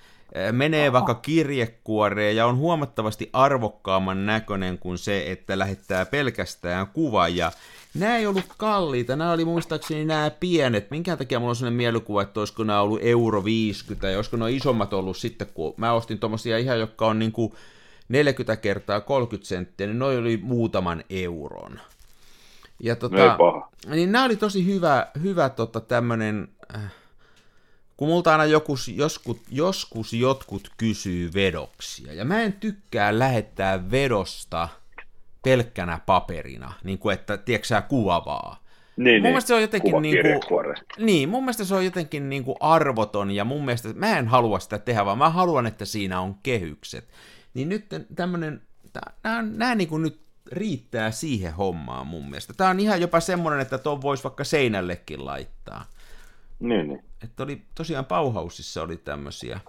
[0.52, 0.92] Menee Aha.
[0.92, 7.36] vaikka kirjekuoreen ja on huomattavasti arvokkaamman näköinen kuin se, että lähettää pelkästään kuvan.
[7.36, 7.52] Ja
[7.94, 10.90] Nämä ei ollut kalliita, nämä oli muistaakseni nämä pienet.
[10.90, 14.48] Minkään takia mulla on sellainen mielikuva, että olisiko nämä ollut euro 50 ja olisiko nuo
[14.48, 17.52] isommat ollut sitten, kun mä ostin tuommoisia ihan, jotka on niin kuin
[18.08, 21.80] 40 kertaa 30 senttiä, niin noin oli muutaman euron.
[22.80, 23.38] Ja tota,
[23.86, 26.92] niin nämä oli tosi hyvä, hyvä tota tämmönen, äh,
[27.96, 34.68] kun multa aina joku, joskus, joskus jotkut kysyy vedoksia, ja mä en tykkää lähettää vedosta–
[35.42, 38.62] pelkkänä paperina, niin kuin että, tiedätkö kuvavaa.
[38.96, 39.42] Niin, mun niin.
[39.42, 40.16] se on jotenkin niin
[40.48, 44.28] kuin, niin, mun mielestä se on jotenkin niin kuin arvoton ja mun mielestä mä en
[44.28, 47.08] halua sitä tehdä, vaan mä haluan, että siinä on kehykset.
[47.54, 47.86] Niin nyt
[48.16, 48.62] tämmönen,
[49.24, 50.20] nämä, nämä niin kuin nyt
[50.52, 52.54] riittää siihen hommaan mun mielestä.
[52.56, 55.84] Tämä on ihan jopa semmoinen, että tuon voisi vaikka seinällekin laittaa.
[56.60, 57.04] Niin, niin.
[57.24, 59.60] Että oli tosiaan Pauhausissa oli tämmöisiä.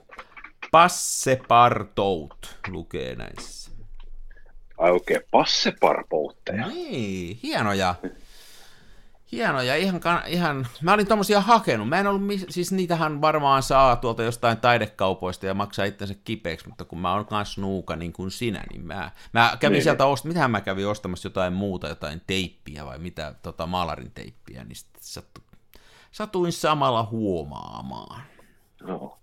[0.72, 3.72] Passepartout lukee näissä.
[4.78, 6.68] Ai oikein passeparpoutteja.
[6.68, 7.96] Niin, hienoja.
[9.32, 14.24] Hienoja, ihan, ihan, mä olin tommosia hakenut, mä en ollut, siis niitähän varmaan saa tuolta
[14.24, 18.64] jostain taidekaupoista ja maksaa itsensä kipeäksi, mutta kun mä oon kans nuuka niin kuin sinä,
[18.72, 19.84] niin mä, mä kävin niin.
[19.84, 24.64] sieltä ost, mitähän mä kävin ostamassa jotain muuta, jotain teippiä vai mitä, tota maalarin teippiä,
[24.64, 25.42] niin sitten sattu,
[26.14, 28.22] satuin samalla huomaamaan.
[28.82, 29.18] No.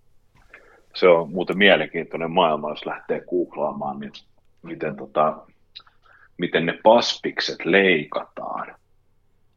[0.94, 4.12] Se on muuten mielenkiintoinen maailma, jos lähtee googlaamaan, niin
[4.62, 5.46] miten, tota,
[6.38, 8.74] miten ne paspikset leikataan.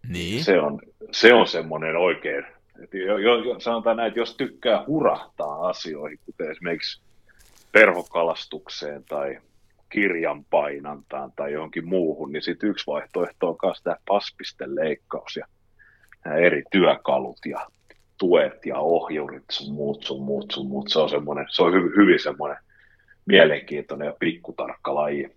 [0.10, 0.44] Niin.
[0.44, 0.82] Se on,
[1.12, 2.46] se on semmoinen oikein,
[2.84, 7.02] että jo, jo, sanotaan näin, että jos tykkää hurahtaa asioihin, kuten esimerkiksi
[7.72, 9.40] perhokalastukseen tai
[9.90, 15.46] kirjan painantaan tai johonkin muuhun, niin sitten yksi vaihtoehto on myös tämä paspisten leikkaus ja
[16.26, 17.68] nämä eri työkalut ja
[18.18, 20.90] tuet ja ohjurit, sun muut, sun muut, sun muut.
[20.90, 22.58] Se on, semmoinen, se on hyvin, hyvin semmoinen
[23.26, 25.36] mielenkiintoinen ja pikkutarkka laji.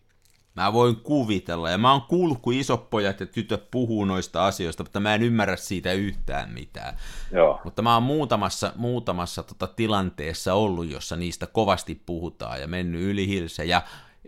[0.56, 5.00] Mä voin kuvitella, ja mä oon kuullut, kun isopojat ja tytöt puhuu noista asioista, mutta
[5.00, 6.96] mä en ymmärrä siitä yhtään mitään.
[7.32, 7.60] Joo.
[7.64, 13.28] Mutta mä oon muutamassa, muutamassa tota tilanteessa ollut, jossa niistä kovasti puhutaan ja mennyt yli
[13.28, 13.64] hilse.
[13.64, 13.82] Ja,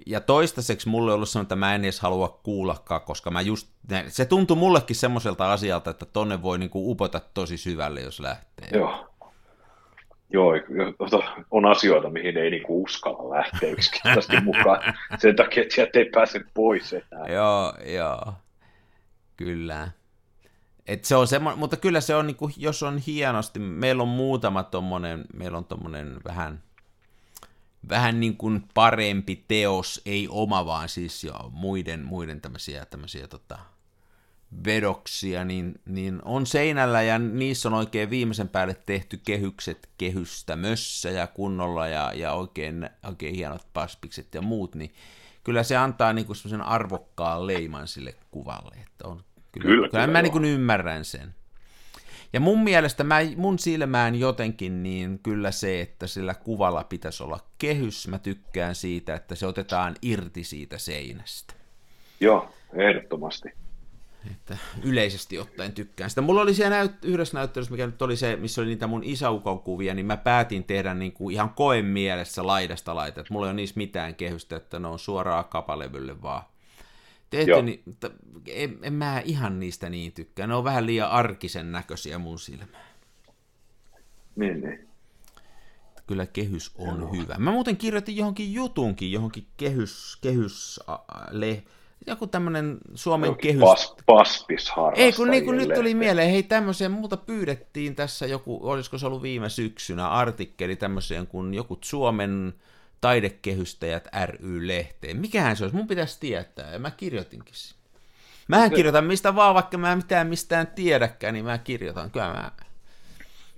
[0.06, 3.68] ja toistaiseksi mulle on ollut sellainen, että mä en edes halua kuullakaan, koska mä just,
[4.08, 8.68] se tuntui mullekin semmoiselta asialta, että tonne voi niinku upota tosi syvälle, jos lähtee.
[8.72, 9.04] Joo.
[10.30, 10.52] Joo,
[11.50, 16.40] on asioita, mihin ei niinku uskalla lähteä yksinkertaisesti mukaan sen takia, että sieltä ei pääse
[16.54, 17.26] pois enää.
[17.28, 18.32] Joo, joo,
[19.36, 19.88] kyllä.
[20.86, 24.62] Et se on semmo, mutta kyllä se on, niinku, jos on hienosti, meillä on muutama
[24.62, 26.62] tommonen, meillä on tommonen vähän,
[27.88, 33.58] vähän niin kuin parempi teos, ei oma, vaan siis jo muiden, muiden tämmöisiä, tämmöisiä tota,
[34.64, 41.26] vedoksia, niin, niin on seinällä ja niissä on oikein viimeisen päälle tehty kehykset kehystämössä ja
[41.26, 44.92] kunnolla ja, ja oikein, oikein hienot paspikset ja muut, niin
[45.44, 48.76] kyllä se antaa niinku semmoisen arvokkaan leiman sille kuvalle.
[48.86, 51.34] Että on, kyllä, kyllä, kyllä mä niin ymmärrän sen.
[52.32, 57.40] Ja mun mielestä, mä, mun silmään jotenkin, niin kyllä se, että sillä kuvalla pitäisi olla
[57.58, 61.54] kehys, mä tykkään siitä, että se otetaan irti siitä seinästä.
[62.20, 63.48] Joo, ehdottomasti.
[64.30, 66.20] Että yleisesti ottaen tykkään sitä.
[66.20, 69.60] Mulla oli siellä näyt- yhdessä näyttelyssä, mikä nyt oli se, missä oli niitä mun isäukon
[69.60, 73.24] kuvia, niin mä päätin tehdä niin kuin ihan koen mielessä laidasta laita.
[73.30, 76.42] Mulla ei ole niissä mitään kehystä, että ne on suoraan kapalevylle vaan.
[77.30, 77.82] Tehty, niin,
[78.46, 80.46] en, en, mä ihan niistä niin tykkää.
[80.46, 82.88] Ne on vähän liian arkisen näköisiä mun silmään.
[84.36, 84.88] Niin, niin.
[86.06, 87.12] Kyllä kehys on Joo.
[87.12, 87.34] hyvä.
[87.38, 90.80] Mä muuten kirjoitin johonkin jutunkin, johonkin kehys, kehys
[91.30, 91.62] le,
[92.06, 93.94] joku tämmönen Suomen Jokin kehys...
[94.06, 94.46] Pas,
[94.94, 99.06] Ei, kun, niin kun nyt tuli mieleen, hei tämmöiseen muuta pyydettiin tässä joku, olisiko se
[99.06, 102.54] ollut viime syksynä, artikkeli tämmöiseen kuin joku Suomen
[103.00, 105.16] taidekehystäjät ry-lehteen.
[105.16, 105.76] Mikähän se olisi?
[105.76, 107.78] Mun pitäisi tietää, ja mä kirjoitinkin sinne.
[108.48, 112.10] Mähän kirjoitan mistä vaan, vaikka mä mitään mistään tiedäkään, niin mä kirjoitan.
[112.10, 112.50] Kyllä mä...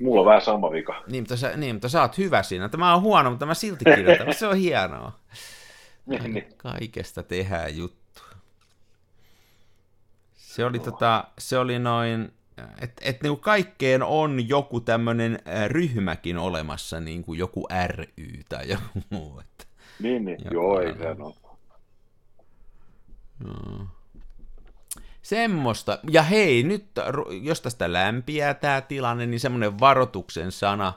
[0.00, 1.02] Mulla on vähän sama vika.
[1.06, 2.68] Niin, mutta sä, niin, mutta sä oot hyvä siinä.
[2.68, 4.34] Tämä on huono, mutta mä silti kirjoitan.
[4.34, 5.12] se on hienoa.
[6.06, 6.54] niin, niin.
[6.56, 8.22] Kaikesta tehdään juttu.
[10.34, 12.32] Se oli, tota, se oli noin,
[12.80, 19.02] että et niinku kaikkeen on joku tämmöinen ryhmäkin olemassa, niin kuin joku ry tai joku
[19.10, 19.40] muu.
[19.40, 19.64] Että
[20.00, 20.38] niin, niin.
[20.50, 21.34] joo, ei se no.
[23.44, 23.86] no.
[25.22, 25.98] Semmoista.
[26.10, 26.86] Ja hei, nyt
[27.42, 30.92] jos tästä lämpiää tämä tilanne, niin semmoinen varoituksen sana,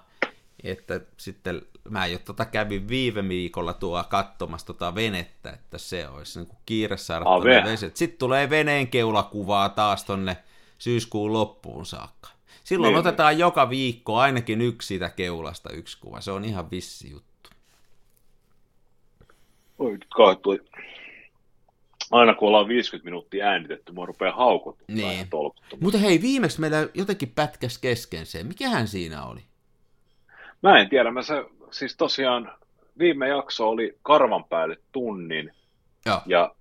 [0.63, 6.39] että sitten mä jo tota kävin viime viikolla tuo katsomassa tota venettä, että se olisi
[6.39, 7.25] niin kuin kiire saada
[7.63, 7.97] veset.
[7.97, 10.37] Sitten tulee veneen keulakuvaa taas tonne
[10.83, 12.29] syyskuun loppuun saakka.
[12.63, 12.99] Silloin niin.
[12.99, 16.21] otetaan joka viikko ainakin yksi siitä keulasta yksi kuva.
[16.21, 17.49] Se on ihan vissi juttu.
[19.79, 20.07] Oi, nyt
[22.11, 24.77] Aina kun ollaan 50 minuuttia äänitetty, mua rupeaa haukut.
[24.87, 25.27] Niin.
[25.79, 28.43] Mutta hei, viimeksi meillä jotenkin pätkäs kesken se.
[28.43, 29.41] Mikähän siinä oli?
[30.63, 31.11] Mä en tiedä.
[31.11, 32.51] Mä se, siis tosiaan
[32.99, 35.51] viime jakso oli karvan päälle tunnin.
[36.05, 36.55] Ja, ja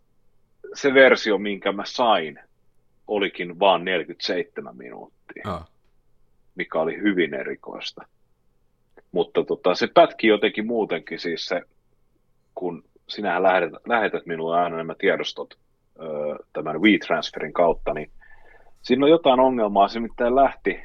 [0.75, 2.39] se versio, minkä mä sain,
[3.07, 5.43] olikin vaan 47 minuuttia.
[5.45, 5.61] Ja.
[6.55, 8.03] Mikä oli hyvin erikoista.
[9.13, 11.63] Mutta tota, se pätki jotenkin muutenkin siis se,
[12.55, 15.55] kun sinähän lähetät, lähetät minulle aina nämä tiedostot
[16.01, 16.05] ö,
[16.53, 18.11] tämän WeTransferin kautta, niin
[18.83, 19.89] siinä on jotain ongelmaa.
[19.89, 20.01] Se
[20.35, 20.83] lähti,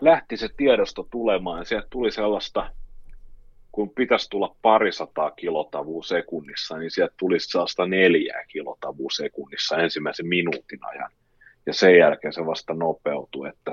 [0.00, 2.70] lähti se tiedosto tulemaan ja sieltä tuli sellaista,
[3.76, 10.78] kun pitäisi tulla parisataa kilotavua sekunnissa, niin sieltä tulisi sellaista neljää kilotavua sekunnissa ensimmäisen minuutin
[10.86, 11.10] ajan.
[11.66, 13.44] Ja sen jälkeen se vasta nopeutuu.
[13.44, 13.72] Että,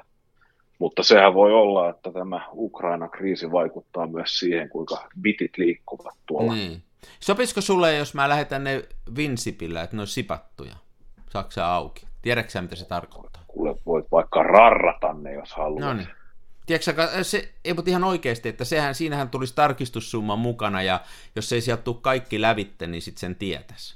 [0.79, 6.53] mutta sehän voi olla, että tämä Ukraina-kriisi vaikuttaa myös siihen, kuinka bitit liikkuvat tuolla.
[6.53, 6.83] Niin.
[7.19, 8.83] Sopisiko sulle, jos mä lähetän ne
[9.15, 10.75] Vinsipillä, että ne on sipattuja?
[11.29, 12.05] Saksa auki?
[12.21, 13.43] Tiedätkö mitä se tarkoittaa?
[13.47, 15.81] Kuule, voit vaikka rarrata ne, jos haluat.
[15.81, 16.07] No niin.
[16.65, 20.99] Tiedätkö, se, ei, mutta ihan oikeasti, että sehän, siinähän tulisi tarkistussumma mukana, ja
[21.35, 23.95] jos ei sieltä tule kaikki lävitte, niin sitten sen tietäisi.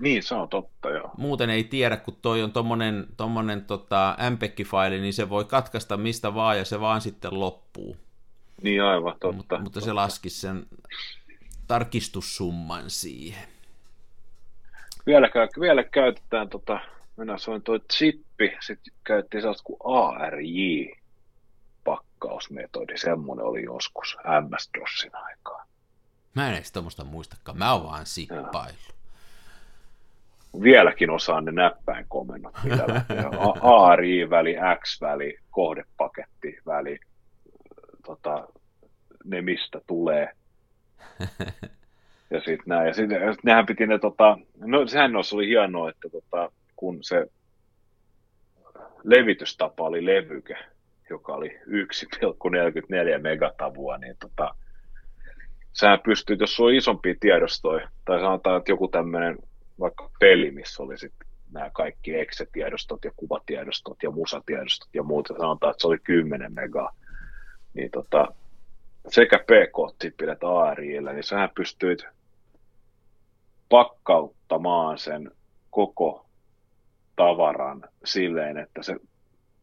[0.00, 1.10] Niin, se on totta, joo.
[1.18, 6.34] Muuten ei tiedä, kun toi on tommonen, tommonen tota, MPEG-faili, niin se voi katkaista mistä
[6.34, 7.96] vaan, ja se vaan sitten loppuu.
[8.62, 9.26] Niin, aivan, totta.
[9.26, 9.80] Mut, mutta totta.
[9.80, 10.66] se laskisi sen
[11.66, 13.48] tarkistussumman siihen.
[15.06, 15.28] Vielä,
[15.60, 16.80] vielä käytetään, tota,
[17.16, 21.03] minä sanoin tuo chippi, sitten käytettiin sellaista kuin ARJ,
[21.84, 25.66] pakkausmetodi, semmoinen oli joskus MS-DOSin aikaan.
[26.34, 28.76] Mä en edes tuommoista muistakaan, mä oon vaan sippailu.
[30.62, 32.84] Vieläkin osaan ne näppäin komennot, mitä
[33.60, 36.98] ARI-väli, X-väli, kohdepaketti, väli,
[38.06, 38.48] tota,
[39.24, 40.32] ne mistä tulee.
[42.30, 42.86] ja sitten näin.
[42.86, 47.26] Ja sitten nehän piti ne, tota, no sehän oli hienoa, että tota, kun se
[49.04, 50.56] levitystapa oli levyke,
[51.10, 54.54] joka oli 1,44 megatavua, niin tota,
[55.72, 59.38] sähän pystyt, jos sulla on isompia tiedostoja, tai sanotaan, että joku tämmöinen
[59.80, 65.36] vaikka peli, missä oli sitten nämä kaikki exe-tiedostot ja kuvatiedostot ja musatiedostot ja muut, ja
[65.38, 66.92] sanotaan, että se oli 10 megaa,
[67.74, 68.28] niin tota,
[69.08, 72.04] sekä PK-tipillä että ARIillä, niin sähän pystyit
[73.68, 75.30] pakkauttamaan sen
[75.70, 76.26] koko
[77.16, 78.96] tavaran silleen, että se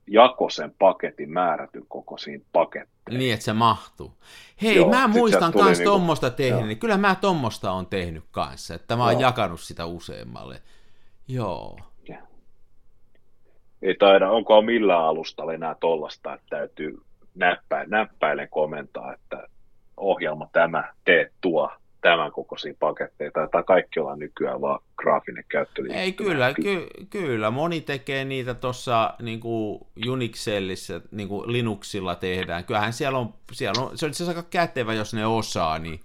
[0.07, 3.19] jako sen paketin määrätyn kokoisiin paketteihin.
[3.19, 4.13] Niin, että se mahtuu.
[4.61, 8.75] Hei, Joo, mä muistan myös niinku, tuommoista tehnyt, niin kyllä mä tuommoista on tehnyt kanssa,
[8.75, 9.21] että mä oon Joo.
[9.21, 10.61] jakanut sitä useammalle.
[11.27, 11.79] Joo.
[12.09, 12.17] Ja.
[13.81, 17.01] Ei taida, onko millään alustalla enää tollasta, että täytyy
[17.87, 19.47] näppäilen komentaa, että
[19.97, 21.71] ohjelma tämä, tee tuo,
[22.01, 23.31] tämän kokoisia paketteja.
[23.31, 25.81] Tai kaikki olla nykyään vaan graafinen käyttö.
[25.89, 27.51] Ei, kyllä, ky- kyllä.
[27.51, 29.41] Moni tekee niitä tuossa niin
[30.09, 32.65] Unixellissä, niin kuin Linuxilla tehdään.
[32.65, 35.99] Kyllähän siellä on, siellä on, se on aika kätevä, jos ne osaa, niin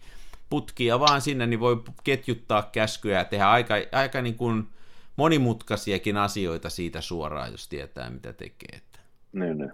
[0.51, 4.69] putkia vaan sinne, niin voi ketjuttaa käskyjä ja tehdä aika, aika niin kuin
[5.17, 8.77] monimutkaisiakin asioita siitä suoraan, jos tietää, mitä tekee.
[8.77, 8.99] Että
[9.33, 9.71] Niin, niin.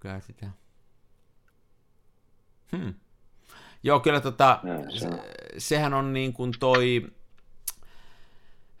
[0.00, 0.46] kyllä sitä.
[2.76, 2.94] Hmm.
[3.84, 5.18] Joo, kyllä tota, se se, on.
[5.58, 7.06] sehän on niin kuin toi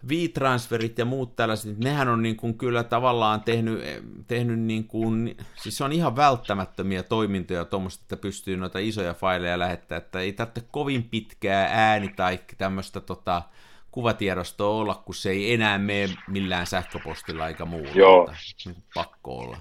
[0.08, 3.80] V-transferit ja muut tällaiset, nehän on niin kuin kyllä tavallaan tehnyt,
[4.26, 9.58] tehnyt niin kuin, siis se on ihan välttämättömiä toimintoja tuommoista, että pystyy noita isoja faileja
[9.58, 13.42] lähettää, että ei tarvitse kovin pitkää ääni tai tämmöistä tota,
[13.90, 17.90] kuvatiedostoa olla, kun se ei enää mene millään sähköpostilla eikä muulla.
[17.94, 18.32] Joo.
[18.64, 19.58] Niin pakko olla.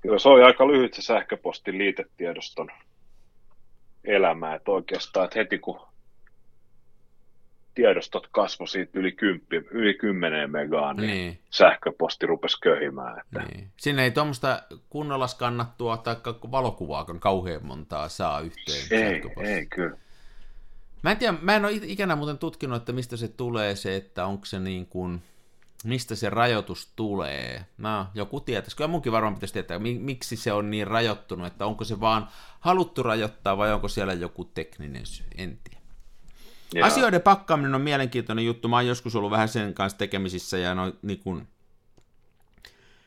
[0.00, 2.70] Kyllä se oli aika lyhyt se sähköpostin liitetiedoston
[4.04, 5.80] elämä, että oikeastaan että heti kun
[7.74, 11.38] tiedostot kasvoi siitä yli, kymppi, yli 10 megaa, niin, Niin.
[11.50, 13.18] sähköposti rupesi köhimään.
[13.18, 13.70] Että Niin.
[13.76, 16.16] Sinne ei tuommoista kunnolla skannattua tai
[16.50, 19.02] valokuvaakaan kauhean montaa saa yhteen.
[19.02, 19.22] ei,
[19.54, 19.96] ei kyllä.
[21.02, 24.26] Mä en tiedä, mä en ole ikänä muuten tutkinut, että mistä se tulee se, että
[24.26, 25.22] onko se niin kuin,
[25.84, 27.66] mistä se rajoitus tulee.
[27.78, 28.76] No, joku tietäisi.
[28.76, 32.28] Kyllä munkin varmaan pitäisi tietää, mi- miksi se on niin rajoittunut, että onko se vaan
[32.60, 35.84] haluttu rajoittaa vai onko siellä joku tekninen syy, en tiedä.
[36.74, 36.86] Joo.
[36.86, 38.68] Asioiden pakkaaminen on mielenkiintoinen juttu.
[38.68, 41.48] Mä oon joskus ollut vähän sen kanssa tekemisissä ja no, niin kuin,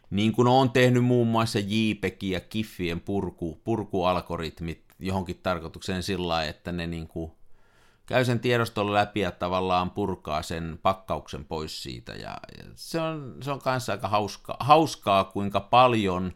[0.10, 6.50] niin kuin on tehnyt muun muassa JPEG ja Kiffien purku, purkualgoritmit johonkin tarkoitukseen sillä lailla,
[6.50, 7.32] että ne niin kuin
[8.08, 12.12] käy sen tiedoston läpi ja tavallaan purkaa sen pakkauksen pois siitä.
[12.12, 16.34] Ja, ja se on, se on kanssa aika hauska, hauskaa, kuinka paljon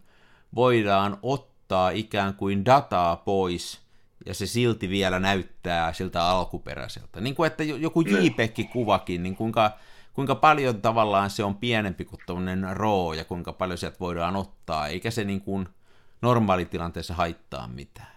[0.55, 3.81] voidaan ottaa ikään kuin dataa pois,
[4.25, 7.21] ja se silti vielä näyttää siltä alkuperäiseltä.
[7.21, 9.71] Niin kuin että jo- joku JPEG-kuvakin, niin kuinka,
[10.13, 14.87] kuinka paljon tavallaan se on pienempi kuin tuommoinen RAW, ja kuinka paljon sieltä voidaan ottaa,
[14.87, 15.69] eikä se niin kuin
[16.21, 18.15] normaalitilanteessa haittaa mitään.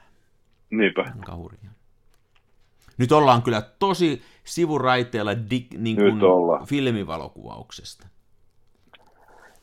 [0.71, 1.03] Niinpä.
[1.03, 1.73] Aika hurjaa.
[2.99, 6.21] Nyt ollaan kyllä tosi sivuraiteella dig, niin kuin
[6.67, 8.07] filmivalokuvauksesta.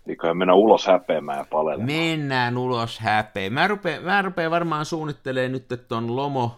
[0.08, 1.88] Eiköhän mennä ulos häpeämään ja palelemaan.
[1.92, 3.50] Mennään ulos häpeä.
[3.50, 6.56] Mä rupean, mä rupean varmaan suunnittelemaan nyt ton lomo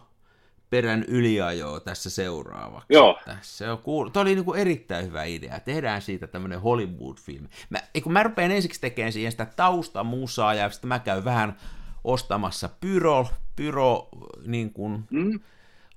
[0.69, 2.93] perän yliajoa tässä seuraavaksi.
[2.93, 3.19] Joo.
[3.26, 4.09] Tässä on kuul...
[4.09, 5.59] Tuo oli niinku erittäin hyvä idea.
[5.59, 7.49] Tehdään siitä tämmönen Hollywood-filmi.
[7.69, 11.57] Mä, kun mä rupean ensiksi tekemään siihen sitä taustamusaa ja sitten mä käyn vähän
[12.03, 14.09] ostamassa pyro, pyro
[14.45, 15.39] niin kuin, Mm?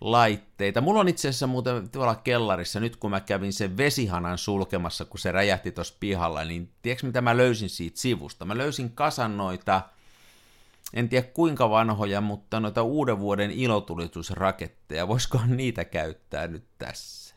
[0.01, 0.80] Laitteita.
[0.80, 5.18] Mulla on itse asiassa muuten tuolla kellarissa, nyt kun mä kävin sen vesihanan sulkemassa, kun
[5.18, 8.44] se räjähti tuossa pihalla, niin tiedätkö mitä mä löysin siitä sivusta?
[8.44, 9.82] Mä löysin kasan noita,
[10.94, 15.09] en tiedä kuinka vanhoja, mutta noita uuden vuoden ilotulitusraketteja.
[15.09, 17.36] Voisiko niitä käyttää nyt tässä?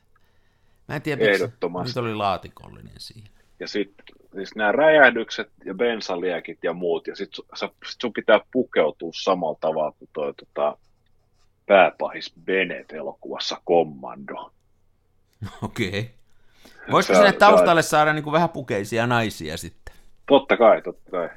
[0.87, 1.89] Mä en tiedä, miksi Ehdottomasti.
[1.89, 3.29] nyt oli laatikollinen siinä.
[3.59, 4.05] Ja sitten
[4.35, 9.91] siis nämä räjähdykset ja bensaliekit ja muut, ja sitten sit sun pitää pukeutua samalla tavalla
[9.91, 10.77] kuin toi tota,
[11.69, 14.53] pääpahis Bennett elokuvassa Kommando.
[15.61, 15.89] Okei.
[15.89, 16.05] Okay.
[16.91, 19.95] Voisiko sinne taustalle saada niin kuin vähän pukeisia naisia sitten?
[20.27, 21.29] Totta kai, totta kai,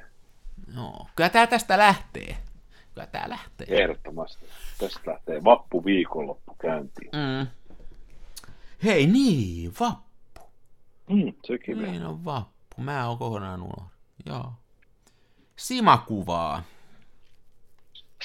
[0.75, 1.07] Joo.
[1.15, 2.37] Kyllä tää tästä lähtee.
[2.93, 3.67] Kyllä tää lähtee.
[3.69, 4.45] ehdottomasti.
[4.77, 7.09] Tästä lähtee vappu viikonloppu käyntiin.
[7.13, 7.47] Mm.
[8.83, 10.41] Hei niin, vappu.
[11.09, 11.81] Mm, sekin.
[11.81, 12.81] Niin on vappu.
[12.81, 13.91] Mä oon kokonaan unohdin.
[14.25, 14.53] Joo.
[15.55, 16.63] Simakuvaa.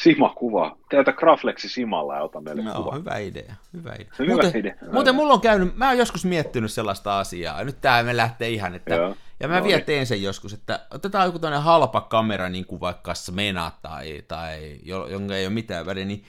[0.02, 0.76] Sima kuva.
[0.90, 2.94] Täältä Graflexi Simalla ja ota meille No, kuva.
[2.96, 3.54] hyvä idea.
[3.72, 4.06] Hyvä idea.
[4.18, 7.64] Hyvä muuten, idea, muuten mulla on käynyt, mä oon joskus miettinyt sellaista asiaa.
[7.64, 9.16] Nyt tää me lähtee ihan, että, Joo.
[9.40, 9.86] ja mä No vielä niin.
[9.86, 14.78] teen sen joskus, että otetaan joku tämmöinen halpa kamera, niin kuin vaikka Smena tai, tai
[14.82, 16.24] jo- jonka ei ole mitään väliä, niin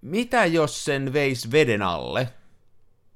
[0.00, 2.28] mitä jos sen veis veden alle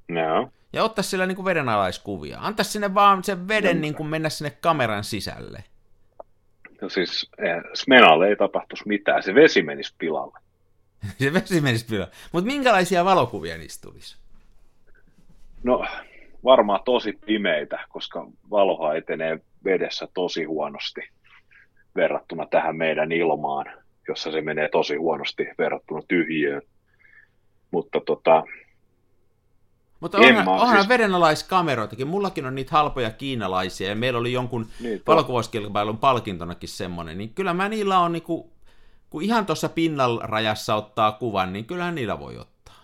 [0.08, 0.48] Joo.
[0.72, 2.38] ja ottaisi sillä niin kuin vedenalaiskuvia?
[2.40, 3.80] Antaisi sinne vaan sen veden Joo.
[3.80, 5.64] niin kuin mennä sinne kameran sisälle.
[6.84, 9.22] No siis eh, Smenalle ei tapahtuisi mitään.
[9.22, 10.38] Se vesi menisi pilalle.
[11.18, 12.12] Se vesi menisi pilalle.
[12.32, 14.16] Mutta minkälaisia valokuvia niistä tulisi?
[15.62, 15.86] No
[16.44, 21.00] varmaan tosi pimeitä, koska valoha etenee vedessä tosi huonosti
[21.96, 23.66] verrattuna tähän meidän ilmaan,
[24.08, 26.62] jossa se menee tosi huonosti verrattuna tyhjiöön.
[27.70, 28.44] Mutta tota,
[30.04, 32.06] Mutta En onhan, mä- onhan siis- vedenalaiskameroitakin.
[32.06, 37.18] Mullakin on niitä halpoja kiinalaisia ja meillä oli jonkun Niin, valokuvauskilpailun palkintonakin semmonen.
[37.18, 38.52] Niin kyllä mä niillä on niinku,
[39.10, 42.74] kun ihan tuossa pinnalrajassa ottaa kuvan, niin kyllähän niillä voi ottaa.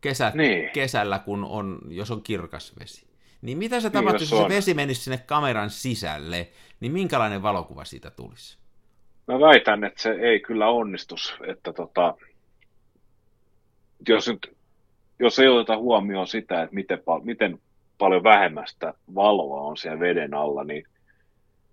[0.00, 0.70] Kesä, Niin.
[0.70, 3.06] Kesällä, kun on, jos on kirkas vesi.
[3.42, 6.48] Niin mitä se Niin, tapahtuisi, jos jos se vesi menisi sinne kameran sisälle,
[6.80, 8.58] niin minkälainen valokuva siitä tulisi?
[9.26, 12.14] mä väitän, että se ei kyllä onnistus, että tota,
[14.08, 14.56] jos, nyt,
[15.18, 17.58] jos ei oteta huomioon sitä, että miten, miten
[17.98, 20.84] paljon vähemmästä valoa on siellä veden alla, niin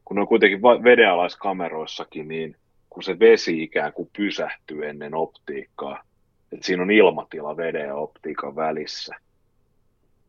[0.05, 2.55] kun on kuitenkin vedenalaiskameroissakin, niin
[2.89, 6.03] kun se vesi ikään kuin pysähtyy ennen optiikkaa,
[6.51, 9.15] että siinä on ilmatila veden ja optiikan välissä,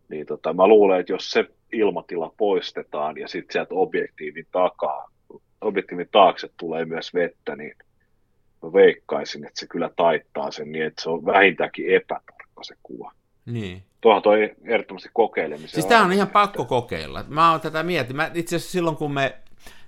[0.08, 5.10] niin tota, mä luulen, että jos se ilmatila poistetaan ja sitten sieltä objektiivin takaa,
[5.60, 7.74] objektiivin taakse tulee myös vettä, niin
[8.62, 13.12] mä veikkaisin, että se kyllä taittaa sen niin, että se on vähintäänkin epätarkka se kuva.
[13.46, 13.82] Niin.
[14.00, 15.68] Tuohan toi ehdottomasti kokeilemisen.
[15.68, 17.24] Siis tämä on ihan pakko kokeilla.
[17.28, 18.16] Mä oon tätä mietin.
[18.16, 19.38] Mä, itse asiassa silloin, kun me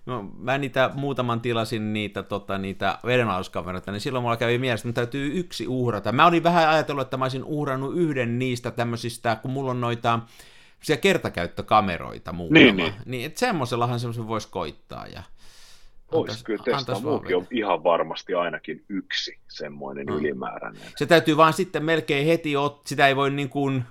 [0.07, 5.01] No, mä niitä muutaman tilasin niitä, tota, niitä vedenalauskameroita, niin silloin mulla kävi mielessä, että
[5.01, 6.13] täytyy yksi uhrata.
[6.13, 10.21] Mä olin vähän ajatellut, että mä olisin uhrannut yhden niistä tämmöisistä, kun mulla on noita
[11.01, 12.61] kertakäyttökameroita muutama.
[12.61, 12.93] Niin, niin.
[13.07, 15.07] niin että semmoisellahan semmoisen voisi koittaa.
[15.07, 15.23] Ja
[16.15, 17.01] Olisi kyllä testaa.
[17.01, 20.13] Muukin on ihan varmasti ainakin yksi semmoinen mm.
[20.13, 20.83] ylimääräinen.
[20.97, 23.85] Se täytyy vaan sitten melkein heti, ot- sitä ei voi niin kuin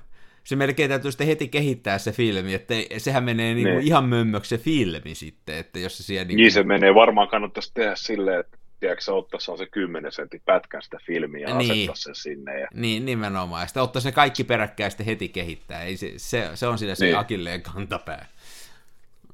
[0.44, 4.50] se melkein täytyy sitten heti kehittää se filmi, että sehän menee niin kuin ihan mömmöksi
[4.50, 6.28] se filmi sitten, että jos se siellä...
[6.28, 10.82] Niin, niin se menee, varmaan kannattaisi tehdä silleen, että tiedätkö, ottaisi se 10 sentin pätkän
[10.82, 11.72] sitä filmiä ja niin.
[11.72, 12.60] asettaa sen sinne.
[12.60, 12.68] Ja...
[12.74, 13.62] Niin, nimenomaan.
[13.62, 15.84] Ja sitten ottaisi ne kaikki peräkkäin sitten heti kehittää.
[15.84, 17.18] Ei se, se, se on siinä se niin.
[17.18, 18.28] akilleen kantapää.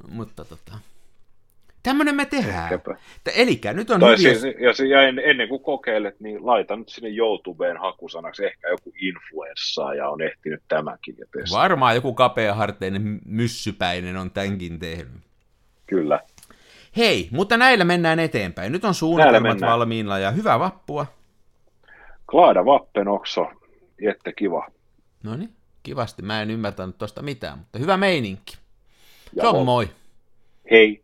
[0.10, 0.80] Mutta tota...
[1.84, 2.70] Tämmöinen me tehdään.
[3.36, 4.34] Eli nyt on tai hyviä...
[4.34, 9.94] siis, ja, ja ennen kuin kokeilet, niin laita nyt sinne YouTubeen hakusanaksi ehkä joku influenssa
[9.94, 11.16] ja on ehtinyt tämäkin.
[11.20, 15.22] Ja Varmaan joku kapeaharteinen myssypäinen on tämänkin tehnyt.
[15.88, 16.20] Kyllä.
[16.98, 18.72] Hei, mutta näillä mennään eteenpäin.
[18.72, 21.06] Nyt on suunnitelmat valmiina ja hyvää vappua.
[22.32, 23.52] Klaada vappen okso.
[24.02, 24.68] Jette kiva.
[25.24, 25.50] No niin,
[25.84, 26.22] kivasti.
[26.22, 28.58] Mä en ymmärtänyt tosta mitään, mutta hyvä meininki.
[29.36, 29.90] Ja Se on moi.
[30.72, 31.04] Hei.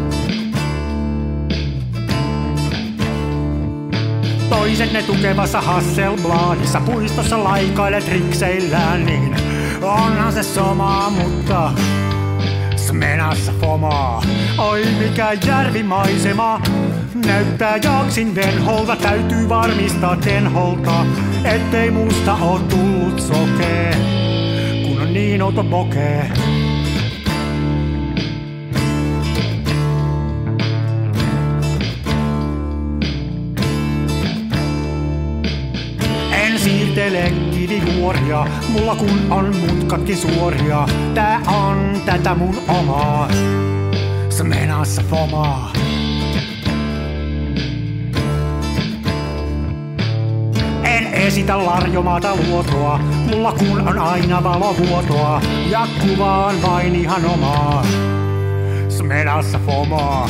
[4.93, 9.35] Ne tukevassa Hasselbladissa puistossa laikailet rikseillään, niin
[9.81, 11.71] onhan se somaa, mutta
[12.75, 14.23] Smenassa fomaa.
[14.57, 16.61] Oi mikä järvimaisema,
[17.25, 21.05] näyttää jaksin venholta, täytyy varmistaa tenholta,
[21.43, 23.95] ettei musta oo tullut sokee,
[24.87, 26.31] kun on niin outo pokee.
[36.91, 40.87] Siirtele kivijuoria, mulla kun on mutkatkin suoria.
[41.13, 43.27] Tää on tätä mun omaa,
[44.29, 45.73] smenassa fomaa.
[50.83, 55.41] En esitä larjomaata luotoa, mulla kun on aina valovuotoa.
[55.69, 57.85] Ja kuvaan vain ihan omaa,
[58.89, 60.29] smenassa fomaa.